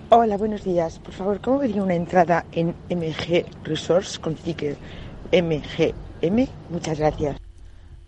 Hola, 0.10 0.38
buenos 0.38 0.64
días. 0.64 1.00
Por 1.00 1.16
favor, 1.16 1.42
¿cómo 1.42 1.58
vería 1.58 1.82
una 1.82 1.96
entrada 1.96 2.46
en 2.52 2.76
MG 2.88 3.48
Resource 3.64 4.20
con 4.20 4.36
ticker 4.36 4.78
MGM. 5.32 6.48
Muchas 6.70 7.00
gracias. 7.00 7.38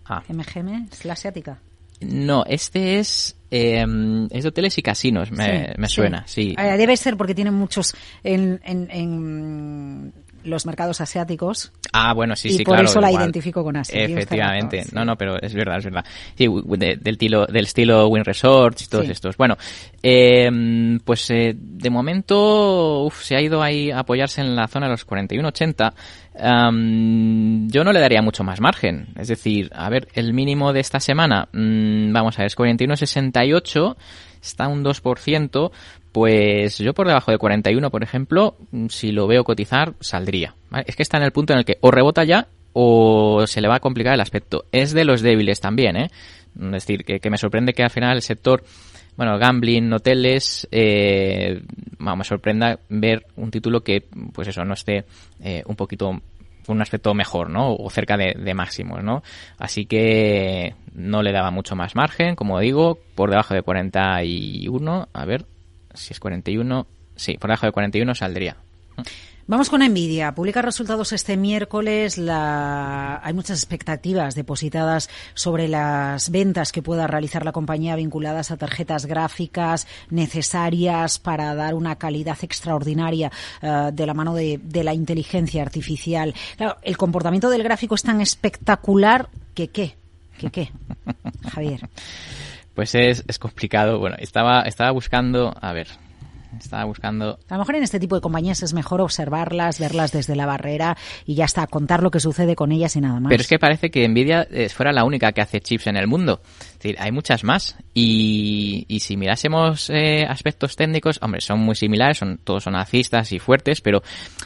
Ah. 0.05 0.23
MGM 0.27 0.87
es 0.91 1.05
la 1.05 1.13
asiática. 1.13 1.59
No, 2.01 2.43
este 2.47 2.99
es 2.99 3.35
eh, 3.51 3.85
es 4.31 4.43
de 4.43 4.49
hoteles 4.49 4.77
y 4.77 4.81
casinos, 4.81 5.29
me, 5.29 5.75
suena, 5.89 6.23
sí. 6.25 6.55
Eh, 6.57 6.77
debe 6.77 6.95
ser 6.95 7.17
porque 7.17 7.35
tienen 7.35 7.53
muchos 7.53 7.93
en, 8.23 8.61
en, 8.63 10.13
los 10.43 10.65
mercados 10.65 11.01
asiáticos. 11.01 11.71
Ah, 11.93 12.13
bueno, 12.13 12.35
sí, 12.35 12.51
sí, 12.51 12.63
claro. 12.63 12.83
por 12.83 12.89
eso 12.89 13.01
la 13.01 13.11
identifico 13.11 13.63
con 13.63 13.77
Asia. 13.77 14.03
Efectivamente. 14.03 14.85
No, 14.91 15.05
no, 15.05 15.17
pero 15.17 15.41
es 15.41 15.53
verdad, 15.53 15.77
es 15.77 15.85
verdad. 15.85 16.05
Sí, 16.35 16.47
del, 16.47 16.99
estilo, 17.03 17.45
del 17.45 17.65
estilo 17.65 18.07
Win 18.07 18.25
Resorts 18.25 18.83
y 18.83 18.87
todos 18.87 19.09
estos. 19.09 19.37
Bueno, 19.37 19.57
eh, 20.01 20.49
pues 21.03 21.29
eh, 21.31 21.53
de 21.55 21.89
momento 21.89 23.03
uf, 23.03 23.23
se 23.23 23.35
ha 23.35 23.41
ido 23.41 23.61
ahí 23.61 23.91
a 23.91 23.99
apoyarse 23.99 24.41
en 24.41 24.55
la 24.55 24.67
zona 24.67 24.87
de 24.87 24.91
los 24.91 25.07
41.80 25.07 25.93
yo 26.33 27.83
no 27.83 27.91
le 27.91 27.99
daría 27.99 28.21
mucho 28.21 28.43
más 28.43 28.61
margen. 28.61 29.07
Es 29.17 29.27
decir, 29.27 29.69
a 29.73 29.89
ver, 29.89 30.07
el 30.13 30.33
mínimo 30.33 30.73
de 30.73 30.79
esta 30.79 30.99
semana, 30.99 31.49
mm, 31.51 32.11
vamos 32.13 32.37
a 32.37 32.43
ver, 32.43 32.47
es 32.47 32.57
41,68, 32.57 33.95
está 34.41 34.67
un 34.67 34.83
2%, 34.83 35.71
pues 36.11 36.77
yo 36.77 36.93
por 36.93 37.07
debajo 37.07 37.31
de 37.31 37.37
41, 37.37 37.89
por 37.89 38.03
ejemplo, 38.03 38.55
mm, 38.71 38.87
si 38.87 39.11
lo 39.11 39.27
veo 39.27 39.43
cotizar, 39.43 39.93
saldría. 39.99 40.55
Es 40.85 40.95
que 40.95 41.03
está 41.03 41.17
en 41.17 41.23
el 41.23 41.31
punto 41.31 41.53
en 41.53 41.59
el 41.59 41.65
que 41.65 41.77
o 41.81 41.91
rebota 41.91 42.23
ya 42.23 42.47
o 42.73 43.45
se 43.47 43.61
le 43.61 43.67
va 43.67 43.75
a 43.75 43.79
complicar 43.79 44.13
el 44.13 44.21
aspecto. 44.21 44.65
Es 44.71 44.93
de 44.93 45.05
los 45.05 45.21
débiles 45.21 45.59
también, 45.59 45.95
¿eh? 45.95 46.09
Es 46.55 46.71
decir, 46.71 47.05
que, 47.05 47.29
me 47.29 47.37
sorprende 47.37 47.73
que 47.73 47.83
al 47.83 47.89
final 47.89 48.15
el 48.15 48.21
sector 48.21 48.63
bueno, 49.15 49.37
gambling, 49.37 49.91
hoteles, 49.91 50.67
eh, 50.71 51.61
me 51.99 52.23
sorprenda 52.23 52.79
ver 52.89 53.25
un 53.35 53.51
título 53.51 53.81
que, 53.81 54.05
pues 54.33 54.47
eso, 54.47 54.63
no 54.63 54.73
esté 54.73 55.03
eh, 55.41 55.63
un 55.65 55.75
poquito 55.75 56.21
un 56.67 56.81
aspecto 56.81 57.13
mejor, 57.13 57.49
¿no? 57.49 57.75
O 57.75 57.89
cerca 57.89 58.17
de, 58.17 58.33
de, 58.37 58.53
máximos, 58.53 59.03
¿no? 59.03 59.21
Así 59.57 59.85
que 59.85 60.75
no 60.93 61.21
le 61.23 61.31
daba 61.31 61.51
mucho 61.51 61.75
más 61.75 61.95
margen, 61.95 62.35
como 62.35 62.59
digo, 62.59 62.99
por 63.15 63.29
debajo 63.29 63.53
de 63.53 63.61
41, 63.61 65.09
a 65.11 65.25
ver 65.25 65.45
si 65.93 66.13
es 66.13 66.19
41, 66.19 66.87
sí, 67.15 67.37
por 67.37 67.49
debajo 67.49 67.65
de 67.65 67.71
41 67.71 68.15
saldría. 68.15 68.57
Vamos 69.51 69.69
con 69.69 69.81
Nvidia. 69.81 70.33
Publica 70.33 70.61
resultados 70.61 71.11
este 71.11 71.35
miércoles. 71.35 72.17
La... 72.17 73.19
Hay 73.21 73.33
muchas 73.33 73.57
expectativas 73.57 74.33
depositadas 74.33 75.09
sobre 75.33 75.67
las 75.67 76.29
ventas 76.29 76.71
que 76.71 76.81
pueda 76.81 77.05
realizar 77.05 77.43
la 77.43 77.51
compañía 77.51 77.97
vinculadas 77.97 78.51
a 78.51 78.57
tarjetas 78.57 79.07
gráficas 79.07 79.87
necesarias 80.09 81.19
para 81.19 81.53
dar 81.53 81.73
una 81.73 81.97
calidad 81.97 82.37
extraordinaria 82.41 83.31
uh, 83.61 83.91
de 83.91 84.05
la 84.05 84.13
mano 84.13 84.35
de, 84.35 84.59
de, 84.63 84.83
la 84.85 84.93
inteligencia 84.93 85.63
artificial. 85.63 86.33
Claro, 86.55 86.77
el 86.83 86.95
comportamiento 86.95 87.49
del 87.49 87.63
gráfico 87.63 87.95
es 87.95 88.03
tan 88.03 88.21
espectacular 88.21 89.27
que 89.53 89.67
qué, 89.67 89.95
que 90.37 90.49
qué, 90.49 90.71
Javier. 91.51 91.89
Pues 92.73 92.95
es, 92.95 93.23
es 93.27 93.39
complicado. 93.39 93.99
Bueno, 93.99 94.15
estaba, 94.19 94.61
estaba 94.61 94.91
buscando, 94.91 95.53
a 95.59 95.73
ver, 95.73 95.87
estaba 96.59 96.83
buscando. 96.85 97.39
A 97.49 97.53
lo 97.53 97.59
mejor 97.59 97.75
en 97.75 97.83
este 97.83 97.99
tipo 97.99 98.15
de 98.15 98.21
compañías 98.21 98.61
es 98.63 98.73
mejor 98.73 99.01
observarlas, 99.01 99.79
verlas 99.79 100.11
desde 100.11 100.35
la 100.35 100.45
barrera 100.45 100.97
y 101.25 101.35
ya 101.35 101.45
está, 101.45 101.67
contar 101.67 102.03
lo 102.03 102.11
que 102.11 102.19
sucede 102.19 102.55
con 102.55 102.71
ellas 102.71 102.95
y 102.95 103.01
nada 103.01 103.19
más. 103.19 103.29
Pero 103.29 103.41
es 103.41 103.47
que 103.47 103.59
parece 103.59 103.89
que 103.89 104.07
Nvidia 104.07 104.47
eh, 104.49 104.69
fuera 104.69 104.91
la 104.91 105.03
única 105.03 105.31
que 105.31 105.41
hace 105.41 105.61
chips 105.61 105.87
en 105.87 105.97
el 105.97 106.07
mundo. 106.07 106.41
Es 106.43 106.73
decir, 106.79 106.95
hay 106.99 107.11
muchas 107.11 107.43
más. 107.43 107.77
Y, 107.93 108.85
y 108.87 108.99
si 108.99 109.17
mirásemos 109.17 109.89
eh, 109.89 110.25
aspectos 110.27 110.75
técnicos, 110.75 111.19
hombre, 111.21 111.41
son 111.41 111.59
muy 111.59 111.75
similares, 111.75 112.17
son, 112.17 112.39
todos 112.43 112.63
son 112.63 112.75
alcistas 112.75 113.31
y 113.31 113.39
fuertes, 113.39 113.81
pero 113.81 114.01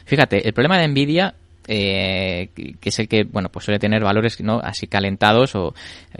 fíjate, 0.05 0.47
el 0.47 0.53
problema 0.53 0.77
de 0.77 0.87
Nvidia 0.87 1.35
eh, 1.67 2.49
que 2.53 2.89
es 2.89 2.99
el 2.99 3.07
que 3.07 3.23
bueno 3.23 3.49
pues 3.49 3.65
suele 3.65 3.79
tener 3.79 4.03
valores 4.03 4.39
no 4.41 4.59
así 4.63 4.87
calentados 4.87 5.55
o 5.55 5.73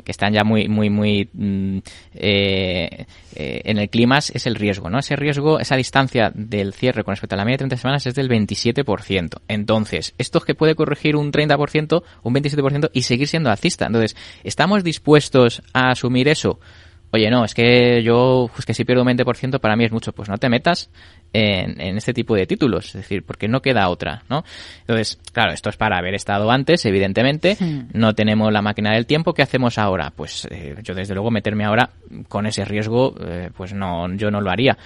que 0.03 0.11
están 0.11 0.33
ya 0.33 0.43
muy 0.43 0.67
muy 0.67 0.89
muy 0.89 1.29
mm, 1.33 1.77
eh, 2.15 3.05
eh, 3.35 3.61
en 3.65 3.77
el 3.77 3.89
clima 3.89 4.17
es 4.17 4.45
el 4.45 4.55
riesgo 4.55 4.89
no 4.89 4.99
ese 4.99 5.15
riesgo 5.15 5.59
esa 5.59 5.75
distancia 5.75 6.31
del 6.33 6.73
cierre 6.73 7.03
con 7.03 7.13
respecto 7.13 7.35
a 7.35 7.37
la 7.37 7.45
media 7.45 7.55
de 7.55 7.69
30 7.69 7.77
semanas 7.77 8.05
es 8.07 8.15
del 8.15 8.29
27% 8.29 9.41
entonces 9.47 10.13
esto 10.17 10.39
es 10.39 10.45
que 10.45 10.55
puede 10.55 10.75
corregir 10.75 11.15
un 11.15 11.31
30% 11.31 12.03
un 12.23 12.33
27% 12.33 12.89
y 12.93 13.03
seguir 13.03 13.27
siendo 13.27 13.49
alcista. 13.49 13.85
Entonces 13.85 14.15
estamos 14.43 14.83
dispuestos 14.83 15.61
a 15.73 15.91
asumir 15.91 16.27
eso 16.27 16.59
oye, 17.11 17.29
no, 17.29 17.45
es 17.45 17.53
que 17.53 18.03
yo, 18.03 18.49
pues 18.53 18.65
que 18.65 18.73
si 18.73 18.83
pierdo 18.83 19.03
un 19.03 19.07
20% 19.07 19.59
para 19.59 19.77
mí 19.77 19.85
es 19.85 19.91
mucho, 19.91 20.11
pues 20.11 20.27
no 20.27 20.37
te 20.37 20.49
metas 20.49 20.89
en, 21.33 21.79
en, 21.81 21.97
este 21.97 22.13
tipo 22.13 22.35
de 22.35 22.47
títulos, 22.47 22.87
es 22.87 22.93
decir, 22.93 23.23
porque 23.23 23.47
no 23.47 23.61
queda 23.61 23.89
otra, 23.89 24.23
¿no? 24.29 24.43
Entonces, 24.81 25.19
claro, 25.33 25.51
esto 25.51 25.69
es 25.69 25.77
para 25.77 25.97
haber 25.97 26.15
estado 26.15 26.49
antes, 26.49 26.85
evidentemente, 26.85 27.55
sí. 27.55 27.83
no 27.93 28.13
tenemos 28.13 28.51
la 28.53 28.61
máquina 28.61 28.93
del 28.93 29.05
tiempo, 29.05 29.33
¿qué 29.33 29.41
hacemos 29.41 29.77
ahora? 29.77 30.13
Pues 30.15 30.47
eh, 30.49 30.75
yo 30.81 30.95
desde 30.95 31.13
luego 31.13 31.31
meterme 31.31 31.65
ahora 31.65 31.89
con 32.29 32.45
ese 32.45 32.63
riesgo, 32.63 33.15
eh, 33.19 33.49
pues 33.55 33.73
no, 33.73 34.13
yo 34.15 34.31
no 34.31 34.41
lo 34.41 34.49
haría. 34.49 34.77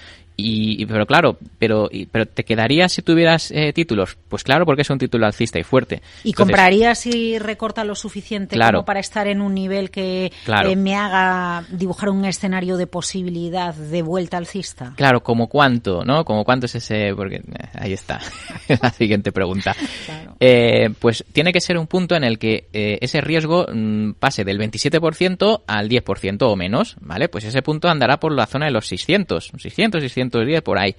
Y, 0.42 0.86
pero 0.86 1.06
claro, 1.06 1.38
pero, 1.58 1.90
pero 2.12 2.26
¿te 2.26 2.46
quedaría 2.46 2.88
si 2.88 3.02
tuvieras 3.02 3.52
eh, 3.52 3.74
títulos? 3.74 4.18
Pues 4.30 4.44
claro, 4.44 4.66
porque 4.66 4.84
es 4.84 4.90
un 4.90 4.98
título 4.98 5.26
alcista 5.26 5.60
y 5.60 5.64
fuerte. 5.64 5.96
¿Y 6.24 6.30
Entonces, 6.30 6.36
comprarías 6.36 7.00
si 7.00 7.38
recorta 7.40 7.84
lo 7.84 7.94
suficiente 7.94 8.56
claro, 8.56 8.80
como 8.80 8.86
para 8.86 9.02
estar 9.02 9.28
en 9.28 9.42
un 9.42 9.54
nivel 9.54 9.92
que 9.92 10.32
claro. 10.46 10.74
me 10.78 10.96
haga 10.96 11.66
dibujar 11.70 12.10
un 12.10 12.24
escenario 12.24 12.78
de 12.78 12.88
posibilidad 12.88 13.74
de 13.74 14.02
vuelta 14.02 14.38
alcista? 14.38 14.94
Claro, 14.96 15.22
¿como 15.22 15.48
cuánto? 15.48 16.06
¿No? 16.06 16.24
¿Como 16.24 16.39
cuánto 16.44 16.66
es 16.66 16.76
ese? 16.76 17.14
Porque 17.16 17.38
eh, 17.38 17.42
ahí 17.74 17.94
está 17.94 18.20
la 18.82 18.92
siguiente 18.92 19.32
pregunta. 19.32 19.76
Claro. 20.06 20.36
Eh, 20.40 20.90
pues 21.00 21.26
tiene 21.32 21.54
que 21.54 21.62
ser 21.62 21.78
un 21.78 21.88
punto 21.88 22.16
en 22.16 22.24
el 22.24 22.40
que 22.40 22.68
eh, 22.74 22.98
ese 23.02 23.22
riesgo 23.22 23.68
mmm, 23.72 24.12
pase 24.14 24.44
del 24.44 24.60
27% 24.60 25.64
al 25.68 25.90
10% 25.90 26.38
o 26.42 26.56
menos, 26.56 26.96
¿vale? 27.02 27.30
Pues 27.30 27.44
ese 27.46 27.62
punto 27.62 27.90
andará 27.90 28.20
por 28.20 28.32
la 28.32 28.46
zona 28.46 28.66
de 28.66 28.72
los 28.72 28.88
600, 28.88 29.52
600, 29.58 30.02
600 30.02 30.30
210 30.40 30.62
por 30.62 30.78
ahí. 30.78 30.96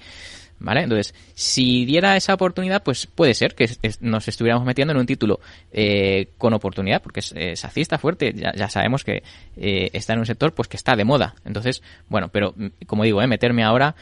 ¿Vale? 0.62 0.82
Entonces, 0.82 1.14
si 1.32 1.86
diera 1.86 2.16
esa 2.16 2.34
oportunidad, 2.34 2.82
pues 2.82 3.06
puede 3.06 3.32
ser 3.32 3.54
que 3.54 3.66
nos 4.00 4.28
estuviéramos 4.28 4.66
metiendo 4.66 4.92
en 4.92 5.00
un 5.00 5.06
título 5.06 5.40
eh, 5.72 6.28
con 6.36 6.52
oportunidad, 6.52 7.00
porque 7.00 7.20
es, 7.20 7.32
es 7.34 7.64
así, 7.64 7.80
está 7.80 7.96
fuerte. 7.96 8.34
Ya, 8.34 8.52
ya 8.54 8.68
sabemos 8.68 9.02
que 9.02 9.22
eh, 9.56 9.88
está 9.94 10.12
en 10.12 10.18
un 10.18 10.26
sector 10.26 10.52
pues 10.52 10.68
que 10.68 10.76
está 10.76 10.96
de 10.96 11.04
moda. 11.04 11.34
Entonces, 11.46 11.82
bueno, 12.10 12.28
pero 12.28 12.54
como 12.86 13.04
digo, 13.04 13.22
eh, 13.22 13.26
meterme 13.26 13.64
ahora, 13.64 13.94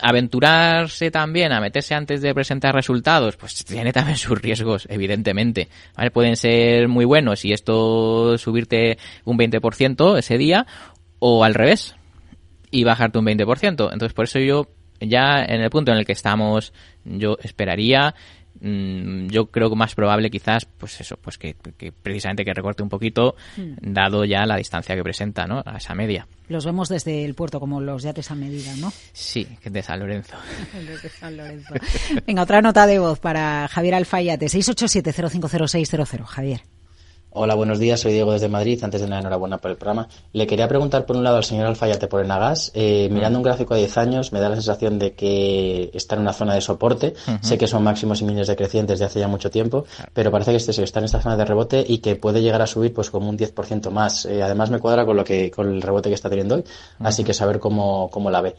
aventurarse 0.00 1.10
también 1.10 1.52
a 1.52 1.60
meterse 1.60 1.94
antes 1.94 2.20
de 2.22 2.34
presentar 2.34 2.74
resultados, 2.74 3.36
pues 3.36 3.64
tiene 3.64 3.92
también 3.92 4.16
sus 4.16 4.40
riesgos, 4.40 4.86
evidentemente. 4.90 5.68
Pueden 6.12 6.36
ser 6.36 6.88
muy 6.88 7.04
buenos 7.04 7.44
y 7.44 7.52
esto 7.52 8.36
subirte 8.38 8.98
un 9.24 9.38
20% 9.38 10.18
ese 10.18 10.38
día, 10.38 10.66
o 11.18 11.44
al 11.44 11.54
revés, 11.54 11.96
y 12.70 12.84
bajarte 12.84 13.18
un 13.18 13.26
20%. 13.26 13.64
Entonces, 13.64 14.12
por 14.12 14.26
eso 14.26 14.38
yo, 14.38 14.68
ya 15.00 15.44
en 15.44 15.60
el 15.62 15.70
punto 15.70 15.92
en 15.92 15.98
el 15.98 16.04
que 16.04 16.12
estamos, 16.12 16.72
yo 17.04 17.38
esperaría, 17.42 18.14
mmm, 18.60 19.28
yo 19.28 19.46
creo 19.46 19.70
que 19.70 19.76
más 19.76 19.94
probable 19.94 20.30
quizás, 20.30 20.64
pues 20.64 21.00
eso, 21.00 21.16
pues 21.16 21.38
que, 21.38 21.56
que 21.76 21.92
precisamente 21.92 22.44
que 22.44 22.54
recorte 22.54 22.82
un 22.82 22.88
poquito, 22.88 23.36
mm. 23.56 23.92
dado 23.92 24.24
ya 24.24 24.46
la 24.46 24.56
distancia 24.56 24.94
que 24.94 25.02
presenta, 25.02 25.46
¿no? 25.46 25.62
A 25.64 25.76
esa 25.76 25.94
media. 25.94 26.26
Los 26.48 26.64
vemos 26.64 26.88
desde 26.88 27.24
el 27.24 27.34
puerto 27.34 27.58
como 27.58 27.80
los 27.80 28.02
yates 28.02 28.30
a 28.30 28.34
medida, 28.34 28.74
¿no? 28.76 28.92
Sí, 29.12 29.46
de 29.64 29.82
San 29.82 29.98
Lorenzo. 29.98 30.36
de 31.02 31.08
San 31.08 31.36
Lorenzo. 31.36 31.74
Venga, 32.26 32.42
otra 32.42 32.62
nota 32.62 32.86
de 32.86 32.98
voz 32.98 33.18
para 33.18 33.68
Javier 33.68 33.94
Alfayate, 33.96 34.46
687-050600. 34.46 36.24
Javier. 36.24 36.60
Hola, 37.38 37.54
buenos 37.54 37.78
días. 37.78 38.00
Soy 38.00 38.14
Diego 38.14 38.32
desde 38.32 38.48
Madrid. 38.48 38.82
Antes 38.82 39.02
de 39.02 39.08
nada, 39.08 39.20
enhorabuena 39.20 39.58
por 39.58 39.70
el 39.70 39.76
programa. 39.76 40.08
Le 40.32 40.46
quería 40.46 40.68
preguntar, 40.68 41.04
por 41.04 41.16
un 41.16 41.22
lado, 41.22 41.36
al 41.36 41.44
señor 41.44 41.66
Alfayate 41.66 42.06
por 42.06 42.24
Enagas. 42.24 42.72
Eh, 42.72 43.10
mirando 43.12 43.38
un 43.38 43.42
gráfico 43.42 43.74
a 43.74 43.76
10 43.76 43.98
años, 43.98 44.32
me 44.32 44.40
da 44.40 44.48
la 44.48 44.54
sensación 44.54 44.98
de 44.98 45.12
que 45.12 45.90
está 45.92 46.14
en 46.14 46.22
una 46.22 46.32
zona 46.32 46.54
de 46.54 46.62
soporte. 46.62 47.12
Uh 47.28 47.32
-huh. 47.32 47.42
Sé 47.42 47.58
que 47.58 47.66
son 47.66 47.82
máximos 47.82 48.22
y 48.22 48.24
mínimos 48.24 48.46
decrecientes 48.46 48.98
desde 48.98 49.04
hace 49.04 49.20
ya 49.20 49.28
mucho 49.28 49.50
tiempo, 49.50 49.84
pero 50.14 50.30
parece 50.30 50.52
que 50.52 50.56
este, 50.56 50.82
está 50.82 51.00
en 51.00 51.04
esta 51.04 51.20
zona 51.20 51.36
de 51.36 51.44
rebote 51.44 51.84
y 51.86 51.98
que 51.98 52.16
puede 52.16 52.40
llegar 52.40 52.62
a 52.62 52.66
subir 52.66 52.94
pues 52.94 53.10
como 53.10 53.28
un 53.28 53.36
10% 53.36 53.90
más. 53.90 54.24
Eh, 54.24 54.42
además, 54.42 54.70
me 54.70 54.78
cuadra 54.78 55.04
con 55.04 55.18
lo 55.18 55.22
que 55.22 55.50
con 55.50 55.68
el 55.68 55.82
rebote 55.82 56.08
que 56.08 56.14
está 56.14 56.30
teniendo 56.30 56.54
hoy. 56.54 56.62
Uh 56.62 56.64
-huh. 57.02 57.08
Así 57.08 57.22
que 57.22 57.34
saber 57.34 57.58
cómo, 57.58 58.08
cómo 58.10 58.30
la 58.30 58.40
ve. 58.40 58.54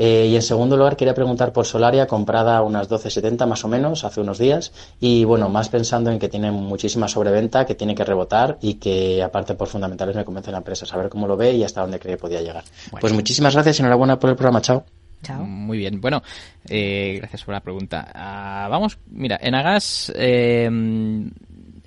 Eh, 0.00 0.28
y 0.30 0.36
en 0.36 0.42
segundo 0.42 0.76
lugar, 0.76 0.96
quería 0.96 1.12
preguntar 1.12 1.52
por 1.52 1.66
Solaria, 1.66 2.06
comprada 2.06 2.56
a 2.56 2.62
unas 2.62 2.88
12.70 2.88 3.46
más 3.46 3.64
o 3.64 3.68
menos 3.68 4.04
hace 4.04 4.20
unos 4.20 4.38
días. 4.38 4.72
Y 5.00 5.24
bueno, 5.24 5.48
más 5.48 5.68
pensando 5.68 6.10
en 6.10 6.20
que 6.20 6.28
tiene 6.28 6.52
muchísima 6.52 7.08
sobreventa, 7.08 7.66
que 7.66 7.74
tiene 7.74 7.96
que 7.96 8.04
rebotar 8.04 8.58
y 8.62 8.74
que 8.74 9.22
aparte 9.22 9.54
por 9.54 9.66
fundamentales 9.66 10.14
me 10.14 10.24
convence 10.24 10.52
la 10.52 10.58
empresa. 10.58 10.86
Saber 10.86 11.08
cómo 11.08 11.26
lo 11.26 11.36
ve 11.36 11.52
y 11.52 11.64
hasta 11.64 11.80
dónde 11.80 11.98
cree 11.98 12.14
que 12.14 12.20
podía 12.20 12.40
llegar. 12.40 12.62
Bueno. 12.92 13.00
Pues 13.00 13.12
muchísimas 13.12 13.54
gracias 13.54 13.78
y 13.78 13.82
enhorabuena 13.82 14.20
por 14.20 14.30
el 14.30 14.36
programa. 14.36 14.60
Chao. 14.60 14.84
Chao. 15.24 15.42
Muy 15.42 15.78
bien. 15.78 16.00
Bueno, 16.00 16.22
eh, 16.68 17.16
gracias 17.18 17.42
por 17.42 17.54
la 17.54 17.60
pregunta. 17.60 18.06
Uh, 18.14 18.70
vamos, 18.70 18.98
mira, 19.10 19.36
en 19.42 19.56
Agas. 19.56 20.12
Eh, 20.14 20.70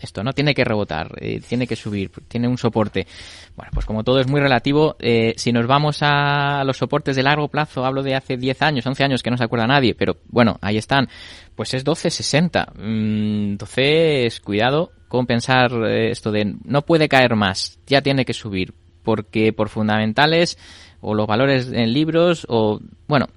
esto, 0.01 0.23
¿no? 0.23 0.33
Tiene 0.33 0.53
que 0.53 0.63
rebotar, 0.63 1.11
eh, 1.19 1.39
tiene 1.47 1.67
que 1.67 1.75
subir, 1.75 2.11
tiene 2.27 2.47
un 2.47 2.57
soporte. 2.57 3.07
Bueno, 3.55 3.71
pues 3.73 3.85
como 3.85 4.03
todo 4.03 4.19
es 4.19 4.27
muy 4.27 4.39
relativo, 4.41 4.95
eh, 4.99 5.33
si 5.37 5.51
nos 5.51 5.67
vamos 5.67 5.99
a 6.01 6.63
los 6.63 6.77
soportes 6.77 7.15
de 7.15 7.23
largo 7.23 7.47
plazo, 7.47 7.85
hablo 7.85 8.03
de 8.03 8.15
hace 8.15 8.37
10 8.37 8.61
años, 8.61 8.85
11 8.85 9.03
años 9.03 9.23
que 9.23 9.31
no 9.31 9.37
se 9.37 9.43
acuerda 9.43 9.67
nadie, 9.67 9.95
pero 9.95 10.17
bueno, 10.27 10.57
ahí 10.61 10.77
están, 10.77 11.07
pues 11.55 11.73
es 11.73 11.85
12.60. 11.85 12.73
Mm, 12.75 13.51
entonces, 13.51 14.39
cuidado 14.39 14.91
con 15.07 15.25
pensar 15.25 15.71
eh, 15.85 16.11
esto 16.11 16.31
de 16.31 16.55
no 16.63 16.83
puede 16.83 17.09
caer 17.09 17.35
más, 17.35 17.79
ya 17.85 18.01
tiene 18.01 18.25
que 18.25 18.33
subir, 18.33 18.73
porque 19.03 19.53
por 19.53 19.69
fundamentales 19.69 20.57
o 21.01 21.13
los 21.13 21.27
valores 21.27 21.71
en 21.73 21.93
libros 21.93 22.45
o 22.47 22.79
bueno 23.07 23.27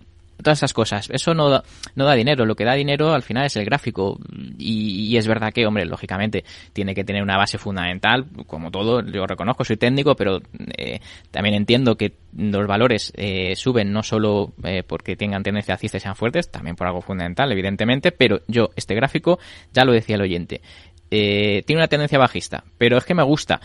todas 0.42 0.58
esas 0.58 0.72
cosas. 0.72 1.08
Eso 1.10 1.34
no 1.34 1.48
da, 1.48 1.62
no 1.94 2.04
da 2.04 2.14
dinero. 2.14 2.44
Lo 2.46 2.54
que 2.54 2.64
da 2.64 2.74
dinero 2.74 3.12
al 3.12 3.22
final 3.22 3.46
es 3.46 3.56
el 3.56 3.64
gráfico. 3.64 4.18
Y, 4.58 5.16
es 5.16 5.26
verdad 5.26 5.52
que, 5.52 5.66
hombre, 5.66 5.84
lógicamente 5.84 6.44
tiene 6.72 6.94
que 6.94 7.04
tener 7.04 7.22
una 7.22 7.36
base 7.36 7.58
fundamental, 7.58 8.26
como 8.46 8.70
todo. 8.70 9.04
Yo 9.04 9.26
reconozco, 9.26 9.64
soy 9.64 9.76
técnico, 9.76 10.14
pero 10.16 10.40
eh, 10.76 11.00
también 11.30 11.54
entiendo 11.54 11.96
que 11.96 12.14
los 12.36 12.66
valores 12.66 13.12
eh, 13.16 13.54
suben 13.56 13.92
no 13.92 14.02
solo 14.02 14.52
eh, 14.64 14.82
porque 14.86 15.16
tengan 15.16 15.42
tendencia 15.42 15.74
alcista 15.74 15.98
y 15.98 16.00
sean 16.00 16.16
fuertes, 16.16 16.50
también 16.50 16.76
por 16.76 16.86
algo 16.86 17.00
fundamental, 17.00 17.50
evidentemente. 17.52 18.12
Pero 18.12 18.40
yo, 18.48 18.70
este 18.76 18.94
gráfico, 18.94 19.38
ya 19.72 19.84
lo 19.84 19.92
decía 19.92 20.16
el 20.16 20.22
oyente, 20.22 20.60
tiene 21.08 21.76
una 21.76 21.86
tendencia 21.88 22.18
bajista, 22.18 22.64
pero 22.76 22.98
es 22.98 23.04
que 23.04 23.14
me 23.14 23.22
gusta. 23.22 23.60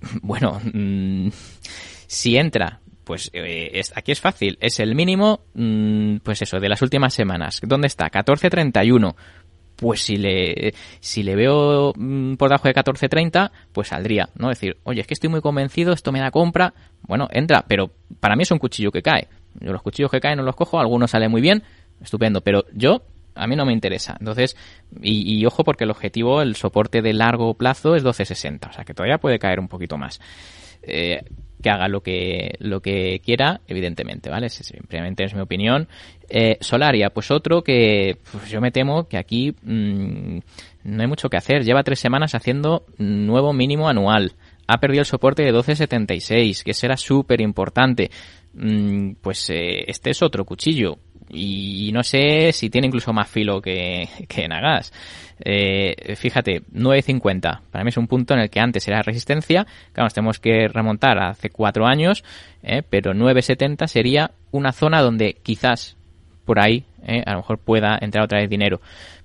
Bueno, 0.22 0.60
mmm, 0.72 1.28
si 2.06 2.36
entra 2.36 2.80
pues 3.08 3.30
eh, 3.32 3.80
aquí 3.94 4.12
es 4.12 4.20
fácil, 4.20 4.58
es 4.60 4.80
el 4.80 4.94
mínimo, 4.94 5.40
mmm, 5.54 6.18
pues 6.18 6.42
eso, 6.42 6.60
de 6.60 6.68
las 6.68 6.82
últimas 6.82 7.14
semanas. 7.14 7.58
¿Dónde 7.64 7.86
está? 7.86 8.10
14.31. 8.10 9.14
Pues 9.76 10.02
si 10.02 10.18
le, 10.18 10.74
si 11.00 11.22
le 11.22 11.34
veo 11.34 11.94
mmm, 11.96 12.34
por 12.34 12.50
debajo 12.50 12.68
de 12.68 12.74
14.30, 12.74 13.50
pues 13.72 13.88
saldría, 13.88 14.28
¿no? 14.34 14.50
Decir, 14.50 14.76
oye, 14.84 15.00
es 15.00 15.06
que 15.06 15.14
estoy 15.14 15.30
muy 15.30 15.40
convencido, 15.40 15.94
esto 15.94 16.12
me 16.12 16.20
da 16.20 16.30
compra, 16.30 16.74
bueno, 17.00 17.28
entra, 17.30 17.64
pero 17.66 17.90
para 18.20 18.36
mí 18.36 18.42
es 18.42 18.50
un 18.50 18.58
cuchillo 18.58 18.90
que 18.90 19.00
cae. 19.00 19.28
Yo 19.58 19.72
los 19.72 19.80
cuchillos 19.80 20.10
que 20.10 20.20
caen 20.20 20.36
no 20.36 20.42
los 20.42 20.54
cojo, 20.54 20.78
algunos 20.78 21.10
salen 21.10 21.30
muy 21.30 21.40
bien, 21.40 21.62
estupendo, 22.02 22.42
pero 22.42 22.66
yo 22.74 23.04
a 23.34 23.46
mí 23.46 23.56
no 23.56 23.64
me 23.64 23.72
interesa. 23.72 24.18
Entonces, 24.20 24.54
y, 25.00 25.34
y, 25.34 25.46
ojo 25.46 25.64
porque 25.64 25.84
el 25.84 25.90
objetivo, 25.90 26.42
el 26.42 26.56
soporte 26.56 27.00
de 27.00 27.14
largo 27.14 27.54
plazo 27.54 27.94
es 27.94 28.04
12.60, 28.04 28.68
o 28.68 28.72
sea 28.74 28.84
que 28.84 28.92
todavía 28.92 29.16
puede 29.16 29.38
caer 29.38 29.60
un 29.60 29.68
poquito 29.68 29.96
más. 29.96 30.20
Eh, 30.82 31.22
que 31.62 31.70
haga 31.70 31.88
lo 31.88 32.00
que 32.00 32.54
lo 32.60 32.80
que 32.80 33.20
quiera, 33.24 33.60
evidentemente, 33.66 34.30
¿vale? 34.30 34.48
Simplemente 34.48 35.24
es 35.24 35.34
mi 35.34 35.40
opinión. 35.40 35.88
Eh, 36.28 36.58
Solaria, 36.60 37.10
pues 37.10 37.30
otro 37.30 37.62
que 37.62 38.18
pues 38.30 38.50
yo 38.50 38.60
me 38.60 38.70
temo 38.70 39.08
que 39.08 39.16
aquí 39.18 39.54
mm, 39.62 40.38
no 40.84 41.02
hay 41.02 41.08
mucho 41.08 41.28
que 41.28 41.36
hacer. 41.36 41.64
Lleva 41.64 41.82
tres 41.82 41.98
semanas 41.98 42.34
haciendo 42.34 42.84
nuevo 42.98 43.52
mínimo 43.52 43.88
anual. 43.88 44.32
Ha 44.66 44.78
perdido 44.80 45.00
el 45.00 45.06
soporte 45.06 45.42
de 45.42 45.52
12.76, 45.52 46.62
que 46.62 46.74
será 46.74 46.96
súper 46.96 47.40
importante. 47.40 48.10
Mm, 48.54 49.12
pues 49.20 49.50
eh, 49.50 49.84
este 49.86 50.10
es 50.10 50.22
otro 50.22 50.44
cuchillo 50.44 50.98
y 51.30 51.90
no 51.92 52.02
sé 52.02 52.52
si 52.52 52.70
tiene 52.70 52.86
incluso 52.86 53.12
más 53.12 53.28
filo 53.28 53.60
que, 53.60 54.08
que 54.28 54.48
Nagas. 54.48 54.92
Eh, 55.40 56.14
fíjate, 56.16 56.62
9.50. 56.72 57.60
Para 57.70 57.84
mí 57.84 57.88
es 57.88 57.96
un 57.96 58.06
punto 58.06 58.34
en 58.34 58.40
el 58.40 58.50
que 58.50 58.60
antes 58.60 58.86
era 58.88 59.02
resistencia. 59.02 59.66
Claro, 59.92 60.06
nos 60.06 60.14
tenemos 60.14 60.38
que 60.38 60.68
remontar 60.68 61.18
hace 61.18 61.50
cuatro 61.50 61.86
años, 61.86 62.24
eh, 62.62 62.82
pero 62.88 63.12
9.70 63.12 63.86
sería 63.86 64.32
una 64.50 64.72
zona 64.72 65.00
donde 65.00 65.36
quizás 65.42 65.96
por 66.44 66.58
ahí 66.60 66.84
eh, 67.04 67.22
a 67.26 67.32
lo 67.32 67.38
mejor 67.38 67.58
pueda 67.58 67.98
entrar 68.00 68.24
otra 68.24 68.40
vez 68.40 68.50
dinero. 68.50 68.80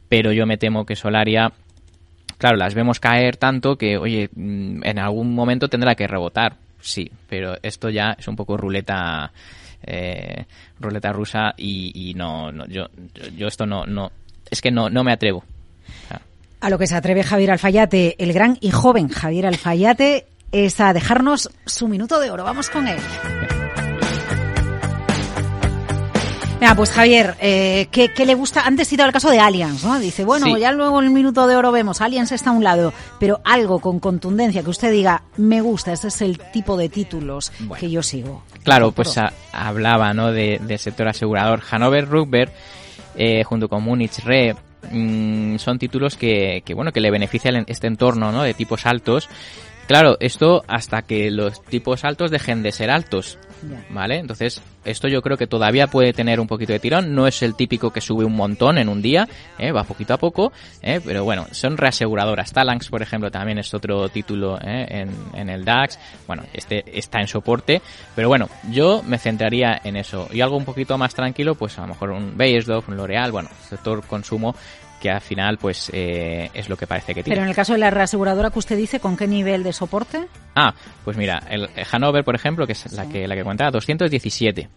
Pero 0.09 0.31
yo 0.31 0.45
me 0.45 0.57
temo 0.57 0.85
que 0.85 0.95
Solaria, 0.95 1.51
claro, 2.37 2.57
las 2.57 2.75
vemos 2.75 2.99
caer 2.99 3.37
tanto 3.37 3.77
que, 3.77 3.97
oye, 3.97 4.29
mm, 4.35 4.83
en 4.83 4.99
algún 4.99 5.33
momento 5.33 5.67
tendrá 5.69 5.95
que 5.95 6.07
rebotar. 6.07 6.57
Sí, 6.79 7.09
pero 7.29 7.55
esto 7.63 7.89
ya 7.89 8.15
es 8.19 8.27
un 8.27 8.35
poco 8.35 8.57
ruleta 8.57 9.31
eh, 9.85 10.45
ruleta 10.79 11.11
rusa 11.11 11.53
y, 11.57 12.13
no, 12.15 12.51
yo, 12.67 12.87
yo 13.35 13.47
esto 13.47 13.65
no, 13.65 13.85
no, 13.85 14.11
es 14.49 14.61
que 14.61 14.71
no, 14.71 14.89
no 14.89 15.03
me 15.03 15.11
atrevo. 15.11 15.43
A 16.59 16.69
lo 16.69 16.77
que 16.77 16.87
se 16.87 16.95
atreve 16.95 17.23
Javier 17.23 17.51
Alfayate, 17.51 18.15
el 18.23 18.31
gran 18.31 18.57
y 18.61 18.71
joven 18.71 19.09
Javier 19.09 19.47
Alfayate, 19.47 20.27
es 20.53 20.79
a 20.79 20.93
dejarnos 20.93 21.49
su 21.65 21.87
minuto 21.89 22.19
de 22.19 22.31
oro. 22.31 22.45
Vamos 22.45 22.69
con 22.69 22.87
él. 22.87 22.99
Mira, 26.63 26.75
pues 26.75 26.91
Javier, 26.91 27.35
eh, 27.41 27.89
¿qué, 27.91 28.25
le 28.25 28.35
gusta? 28.35 28.61
Antes 28.61 28.87
citado 28.87 29.07
el 29.07 29.13
caso 29.13 29.29
de 29.29 29.37
Allianz, 29.37 29.83
¿no? 29.83 29.99
Dice, 29.99 30.23
bueno, 30.23 30.57
ya 30.57 30.71
luego 30.71 30.99
en 30.99 31.07
el 31.07 31.11
minuto 31.11 31.45
de 31.45 31.57
oro 31.57 31.73
vemos, 31.73 31.99
Allianz 31.99 32.31
está 32.31 32.51
a 32.51 32.53
un 32.53 32.63
lado, 32.63 32.93
pero 33.19 33.41
algo 33.43 33.79
con 33.79 33.99
contundencia 33.99 34.63
que 34.63 34.69
usted 34.69 34.89
diga, 34.89 35.23
me 35.35 35.59
gusta, 35.59 35.91
ese 35.91 36.07
es 36.07 36.21
el 36.21 36.39
tipo 36.39 36.77
de 36.77 36.87
títulos 36.87 37.51
que 37.77 37.91
yo 37.91 38.01
sigo. 38.01 38.43
Claro, 38.63 38.93
pues 38.93 39.19
hablaba, 39.51 40.13
¿no? 40.13 40.31
De, 40.31 40.61
del 40.63 40.79
sector 40.79 41.09
asegurador. 41.09 41.61
Hanover 41.69 42.07
Rubber, 42.07 42.49
eh, 43.17 43.43
junto 43.43 43.67
con 43.67 43.83
Munich 43.83 44.19
Re, 44.23 44.55
mm, 44.89 45.57
son 45.57 45.77
títulos 45.77 46.15
que, 46.15 46.63
que, 46.63 46.73
bueno, 46.73 46.93
que 46.93 47.01
le 47.01 47.11
benefician 47.11 47.65
este 47.67 47.87
entorno, 47.87 48.31
¿no? 48.31 48.41
De 48.43 48.53
tipos 48.53 48.85
altos. 48.85 49.27
Claro, 49.85 50.15
esto 50.21 50.63
hasta 50.69 51.01
que 51.01 51.29
los 51.29 51.61
tipos 51.65 52.05
altos 52.05 52.31
dejen 52.31 52.63
de 52.63 52.71
ser 52.71 52.89
altos. 52.89 53.37
¿Vale? 53.89 54.17
Entonces, 54.17 54.61
esto 54.85 55.07
yo 55.07 55.21
creo 55.21 55.37
que 55.37 55.47
todavía 55.47 55.87
puede 55.87 56.13
tener 56.13 56.39
un 56.39 56.47
poquito 56.47 56.73
de 56.73 56.79
tirón. 56.79 57.15
No 57.15 57.27
es 57.27 57.41
el 57.41 57.55
típico 57.55 57.91
que 57.91 58.01
sube 58.01 58.25
un 58.25 58.35
montón 58.35 58.77
en 58.77 58.89
un 58.89 59.01
día, 59.01 59.27
¿eh? 59.57 59.71
va 59.71 59.83
poquito 59.83 60.13
a 60.13 60.17
poco, 60.17 60.51
¿eh? 60.81 60.99
pero 61.03 61.23
bueno, 61.23 61.47
son 61.51 61.77
reaseguradoras. 61.77 62.51
Talanx, 62.51 62.89
por 62.89 63.01
ejemplo, 63.01 63.31
también 63.31 63.57
es 63.57 63.73
otro 63.73 64.09
título 64.09 64.59
¿eh? 64.61 65.07
en, 65.33 65.49
el 65.49 65.65
DAX. 65.65 65.99
Bueno, 66.27 66.43
este 66.53 66.83
está 66.97 67.19
en 67.19 67.27
soporte, 67.27 67.81
pero 68.15 68.27
bueno, 68.27 68.49
yo 68.71 69.03
me 69.03 69.17
centraría 69.17 69.79
en 69.83 69.95
eso. 69.95 70.27
Y 70.31 70.41
algo 70.41 70.57
un 70.57 70.65
poquito 70.65 70.97
más 70.97 71.13
tranquilo, 71.13 71.55
pues 71.55 71.77
a 71.77 71.81
lo 71.81 71.87
mejor 71.87 72.11
un 72.11 72.37
Bayersdorf, 72.37 72.89
un 72.89 72.97
L'Oreal, 72.97 73.31
bueno, 73.31 73.49
sector 73.69 74.05
consumo 74.05 74.55
que 75.03 75.11
al 75.11 75.19
final 75.19 75.57
pues 75.57 75.91
eh, 75.93 76.49
es 76.53 76.69
lo 76.69 76.77
que 76.77 76.87
parece 76.87 77.13
que 77.13 77.23
tiene. 77.23 77.35
Pero 77.35 77.43
en 77.43 77.49
el 77.49 77.55
caso 77.55 77.73
de 77.73 77.79
la 77.79 77.89
reaseguradora 77.89 78.51
que 78.51 78.59
usted 78.59 78.77
dice, 78.77 79.01
¿con 79.01 79.17
qué 79.17 79.27
nivel 79.27 79.61
de 79.61 79.73
soporte? 79.73 80.29
Ah, 80.55 80.73
pues 81.03 81.17
mira, 81.17 81.43
el, 81.49 81.69
Hanover, 81.91 82.23
por 82.23 82.35
ejemplo, 82.35 82.65
que 82.65 82.71
es 82.71 82.89
la 82.93 83.09
que 83.09 83.27
la 83.27 83.35
que 83.35 83.43
comentaba, 83.43 83.69
217. 83.69 84.69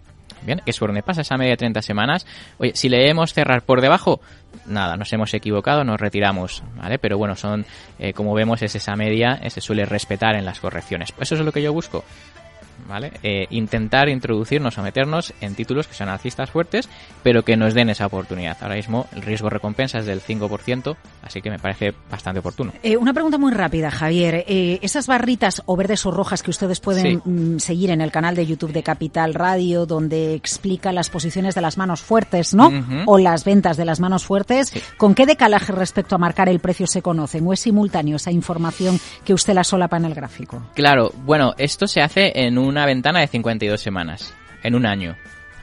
Bien, 0.43 0.61
que 0.65 0.71
es 0.73 0.79
por 0.81 0.89
donde 0.89 1.05
pasa 1.05 1.21
esa 1.21 1.37
media 1.37 1.53
de 1.53 1.59
30 1.59 1.81
semanas. 1.81 2.27
Oye, 2.59 2.73
si 2.75 2.89
leemos 2.89 3.35
cerrar 3.35 3.63
por 3.63 3.81
debajo, 3.81 4.21
nada, 4.67 4.97
nos 4.97 5.13
hemos 5.13 5.33
equivocado, 5.33 5.85
nos 5.85 6.01
retiramos, 6.01 6.65
¿vale? 6.75 6.99
Pero 6.99 7.19
bueno, 7.19 7.37
son, 7.37 7.65
eh, 8.01 8.13
como 8.13 8.35
vemos, 8.35 8.61
es 8.63 8.75
esa 8.75 8.97
media, 8.97 9.41
se 9.49 9.61
suele 9.61 9.87
respetar 9.87 10.35
en 10.35 10.45
las 10.45 10.59
correcciones. 10.59 11.13
Pues 11.13 11.31
eso 11.31 11.41
es 11.41 11.47
lo 11.47 11.53
que 11.53 11.63
yo 11.63 11.73
busco. 11.73 12.05
¿Vale? 12.87 13.13
Eh, 13.23 13.47
intentar 13.51 14.09
introducirnos 14.09 14.79
o 14.79 14.83
meternos 14.83 15.33
en 15.41 15.55
títulos 15.55 15.87
que 15.87 15.95
sean 15.95 16.09
alcistas 16.09 16.51
fuertes, 16.51 16.89
pero 17.23 17.43
que 17.43 17.57
nos 17.57 17.75
den 17.75 17.91
esa 17.91 18.07
oportunidad. 18.07 18.57
Ahora 18.61 18.77
mismo 18.77 19.07
el 19.15 19.23
riesgo 19.23 19.51
recompensa 19.51 19.99
es 19.99 20.07
del 20.07 20.21
5%, 20.21 20.97
así 21.23 21.43
que 21.43 21.51
me 21.51 21.59
parece 21.59 21.95
bastante 22.11 22.41
oportuno. 22.41 22.73
Eh, 22.83 22.97
una 22.97 23.13
pregunta 23.13 23.39
muy 23.39 23.53
rápida, 23.53 23.91
Javier. 23.91 24.45
Eh, 24.47 24.79
esas 24.83 25.07
barritas 25.07 25.63
o 25.67 25.77
verdes 25.77 26.05
o 26.07 26.11
rojas 26.11 26.43
que 26.43 26.51
ustedes 26.51 26.81
pueden 26.81 27.23
mm, 27.25 27.59
seguir 27.59 27.91
en 27.91 28.01
el 28.01 28.11
canal 28.11 28.35
de 28.35 28.47
YouTube 28.47 28.73
de 28.73 28.83
Capital 28.83 29.35
Radio, 29.35 29.87
donde 29.87 30.35
explica 30.35 30.93
las 30.93 31.11
posiciones 31.11 31.55
de 31.55 31.61
las 31.61 31.79
manos 31.79 32.01
fuertes, 32.01 32.55
¿no? 32.55 32.73
O 33.07 33.19
las 33.19 33.45
ventas 33.45 33.77
de 33.77 33.85
las 33.85 34.01
manos 34.01 34.25
fuertes, 34.25 34.73
¿con 34.97 35.15
qué 35.15 35.27
decalaje 35.27 35.73
respecto 35.73 36.15
a 36.15 36.19
marcar 36.19 36.49
el 36.49 36.61
precio 36.61 36.87
se 36.87 37.03
conocen? 37.03 37.47
¿O 37.47 37.53
es 37.53 37.61
simultáneo 37.61 38.17
esa 38.17 38.31
información 38.31 38.99
que 39.25 39.35
usted 39.35 39.55
la 39.55 39.65
solapa 39.65 39.97
en 39.97 40.05
el 40.05 40.15
gráfico? 40.15 40.63
Claro, 40.75 41.13
bueno, 41.25 41.55
esto 41.59 41.87
se 41.87 42.01
hace 42.01 42.33
en 42.35 42.59
un 42.59 42.76
una 42.77 42.85
ventana 42.85 43.21
de 43.21 43.27
52 43.27 43.81
semanas, 43.81 44.35
en 44.63 44.75
un 44.75 44.85
año. 44.85 45.17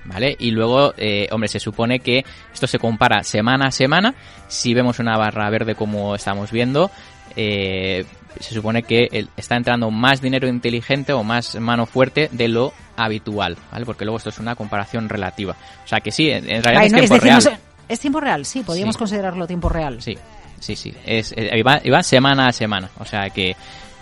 ¿Vale? 0.05 0.35
Y 0.37 0.51
luego, 0.51 0.93
eh, 0.97 1.29
hombre, 1.31 1.47
se 1.47 1.59
supone 1.59 1.99
que 1.99 2.25
esto 2.51 2.67
se 2.67 2.77
compara 2.77 3.23
semana 3.23 3.67
a 3.67 3.71
semana. 3.71 4.15
Si 4.49 4.73
vemos 4.73 4.99
una 4.99 5.15
barra 5.15 5.49
verde 5.49 5.75
como 5.75 6.13
estamos 6.15 6.51
viendo, 6.51 6.91
eh, 7.37 8.03
se 8.39 8.53
supone 8.53 8.83
que 8.83 9.27
está 9.37 9.55
entrando 9.55 9.91
más 9.91 10.21
dinero 10.21 10.47
inteligente 10.47 11.13
o 11.13 11.23
más 11.23 11.55
mano 11.55 11.85
fuerte 11.85 12.29
de 12.33 12.49
lo 12.49 12.73
habitual, 12.97 13.57
¿vale? 13.71 13.85
Porque 13.85 14.03
luego 14.03 14.17
esto 14.17 14.29
es 14.29 14.39
una 14.39 14.55
comparación 14.55 15.07
relativa. 15.07 15.55
O 15.85 15.87
sea 15.87 16.01
que 16.01 16.11
sí, 16.11 16.31
en 16.31 16.63
realidad 16.63 16.85
es 16.85 16.93
tiempo 16.93 17.17
real. 17.17 17.59
es 17.87 17.99
tiempo 17.99 18.19
real, 18.19 18.45
sí, 18.45 18.63
podríamos 18.63 18.97
considerarlo 18.97 19.47
tiempo 19.47 19.69
real. 19.69 20.01
Sí, 20.01 20.17
sí, 20.59 20.75
sí. 20.75 20.93
Es, 21.05 21.31
eh, 21.37 21.63
iba 21.83 22.03
semana 22.03 22.47
a 22.47 22.51
semana. 22.51 22.89
O 22.99 23.05
sea 23.05 23.29
que 23.29 23.55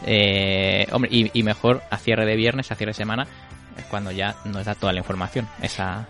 eh, 0.05 0.87
hombre, 0.91 1.09
y, 1.11 1.43
mejor 1.43 1.81
a 1.89 1.97
cierre 1.97 2.25
de 2.25 2.35
viernes, 2.35 2.71
a 2.71 2.75
cierre 2.75 2.91
de 2.91 2.95
semana, 2.95 3.27
es 3.77 3.85
cuando 3.85 4.11
ya 4.11 4.35
nos 4.45 4.65
da 4.65 4.75
toda 4.75 4.93
la 4.93 4.99
información, 4.99 5.47
esa, 5.61 6.07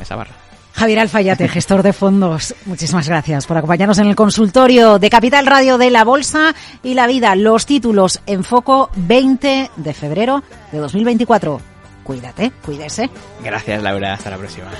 esa 0.00 0.16
barra. 0.16 0.32
Javier 0.74 0.98
Alfayate, 0.98 1.48
gestor 1.48 1.84
de 1.84 1.92
fondos, 1.92 2.54
muchísimas 2.66 3.08
gracias 3.08 3.46
por 3.46 3.56
acompañarnos 3.56 3.98
en 3.98 4.08
el 4.08 4.16
consultorio 4.16 4.98
de 4.98 5.08
Capital 5.08 5.46
Radio 5.46 5.78
de 5.78 5.90
la 5.90 6.02
Bolsa 6.02 6.52
y 6.82 6.94
la 6.94 7.06
Vida. 7.06 7.36
Los 7.36 7.64
títulos 7.64 8.20
en 8.26 8.42
foco 8.42 8.90
20 8.96 9.70
de 9.76 9.94
febrero 9.94 10.42
de 10.72 10.78
2024. 10.78 11.60
Cuídate, 12.02 12.50
cuídese. 12.64 13.08
Gracias, 13.42 13.82
Laura. 13.82 14.14
Hasta 14.14 14.30
la 14.30 14.36
próxima. 14.36 14.70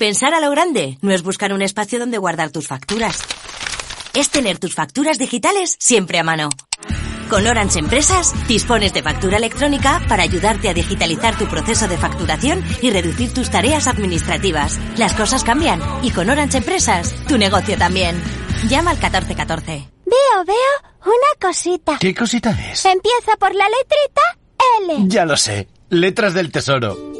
Pensar 0.00 0.32
a 0.32 0.40
lo 0.40 0.50
grande 0.50 0.96
no 1.02 1.12
es 1.12 1.22
buscar 1.22 1.52
un 1.52 1.60
espacio 1.60 1.98
donde 1.98 2.16
guardar 2.16 2.50
tus 2.50 2.66
facturas. 2.66 3.20
Es 4.14 4.30
tener 4.30 4.58
tus 4.58 4.74
facturas 4.74 5.18
digitales 5.18 5.76
siempre 5.78 6.18
a 6.18 6.24
mano. 6.24 6.48
Con 7.28 7.46
Orange 7.46 7.80
Empresas 7.80 8.32
dispones 8.48 8.94
de 8.94 9.02
factura 9.02 9.36
electrónica 9.36 10.00
para 10.08 10.22
ayudarte 10.22 10.70
a 10.70 10.72
digitalizar 10.72 11.36
tu 11.36 11.48
proceso 11.48 11.86
de 11.86 11.98
facturación 11.98 12.64
y 12.80 12.88
reducir 12.88 13.34
tus 13.34 13.50
tareas 13.50 13.88
administrativas. 13.88 14.80
Las 14.96 15.12
cosas 15.12 15.44
cambian 15.44 15.82
y 16.02 16.12
con 16.12 16.30
Orange 16.30 16.56
Empresas 16.56 17.14
tu 17.28 17.36
negocio 17.36 17.76
también. 17.76 18.16
Llama 18.70 18.92
al 18.92 18.96
1414. 18.96 19.86
Veo, 20.06 20.44
veo 20.46 20.92
una 21.04 21.38
cosita. 21.38 21.98
¿Qué 22.00 22.14
cosita 22.14 22.52
es? 22.52 22.86
Empieza 22.86 23.36
por 23.38 23.54
la 23.54 23.66
letrita 23.68 24.22
L. 24.96 25.08
Ya 25.10 25.26
lo 25.26 25.36
sé. 25.36 25.68
Letras 25.90 26.32
del 26.32 26.50
Tesoro. 26.50 27.19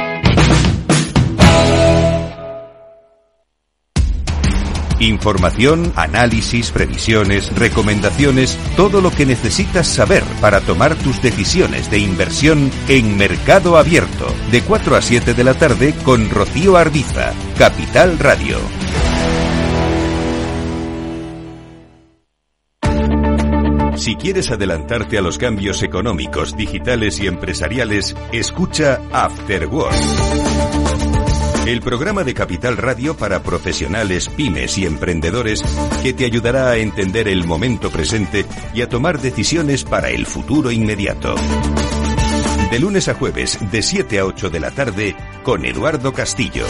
Información, 5.01 5.91
análisis, 5.95 6.69
previsiones, 6.69 7.51
recomendaciones, 7.55 8.55
todo 8.77 9.01
lo 9.01 9.09
que 9.09 9.25
necesitas 9.25 9.87
saber 9.87 10.23
para 10.39 10.61
tomar 10.61 10.95
tus 10.95 11.21
decisiones 11.23 11.89
de 11.89 11.97
inversión 11.97 12.69
en 12.87 13.17
Mercado 13.17 13.77
Abierto, 13.77 14.27
de 14.51 14.61
4 14.61 14.95
a 14.95 15.01
7 15.01 15.33
de 15.33 15.43
la 15.43 15.55
tarde 15.55 15.95
con 16.03 16.29
Rocío 16.29 16.77
Ardiza, 16.77 17.33
Capital 17.57 18.19
Radio. 18.19 18.59
Si 23.95 24.15
quieres 24.15 24.51
adelantarte 24.51 25.17
a 25.17 25.21
los 25.21 25.39
cambios 25.39 25.81
económicos, 25.81 26.55
digitales 26.55 27.19
y 27.19 27.27
empresariales, 27.27 28.15
escucha 28.31 28.99
After. 29.11 29.67
El 31.65 31.81
programa 31.81 32.23
de 32.23 32.33
Capital 32.33 32.75
Radio 32.75 33.15
para 33.15 33.43
profesionales, 33.43 34.29
pymes 34.29 34.77
y 34.79 34.85
emprendedores 34.85 35.63
que 36.01 36.11
te 36.11 36.25
ayudará 36.25 36.71
a 36.71 36.77
entender 36.77 37.27
el 37.27 37.45
momento 37.45 37.91
presente 37.91 38.45
y 38.73 38.81
a 38.81 38.89
tomar 38.89 39.19
decisiones 39.19 39.83
para 39.83 40.09
el 40.09 40.25
futuro 40.25 40.71
inmediato. 40.71 41.35
De 42.71 42.79
lunes 42.79 43.07
a 43.09 43.13
jueves, 43.13 43.59
de 43.71 43.83
7 43.83 44.19
a 44.19 44.25
8 44.25 44.49
de 44.49 44.59
la 44.59 44.71
tarde, 44.71 45.15
con 45.43 45.65
Eduardo 45.65 46.13
Castillo. 46.13 46.65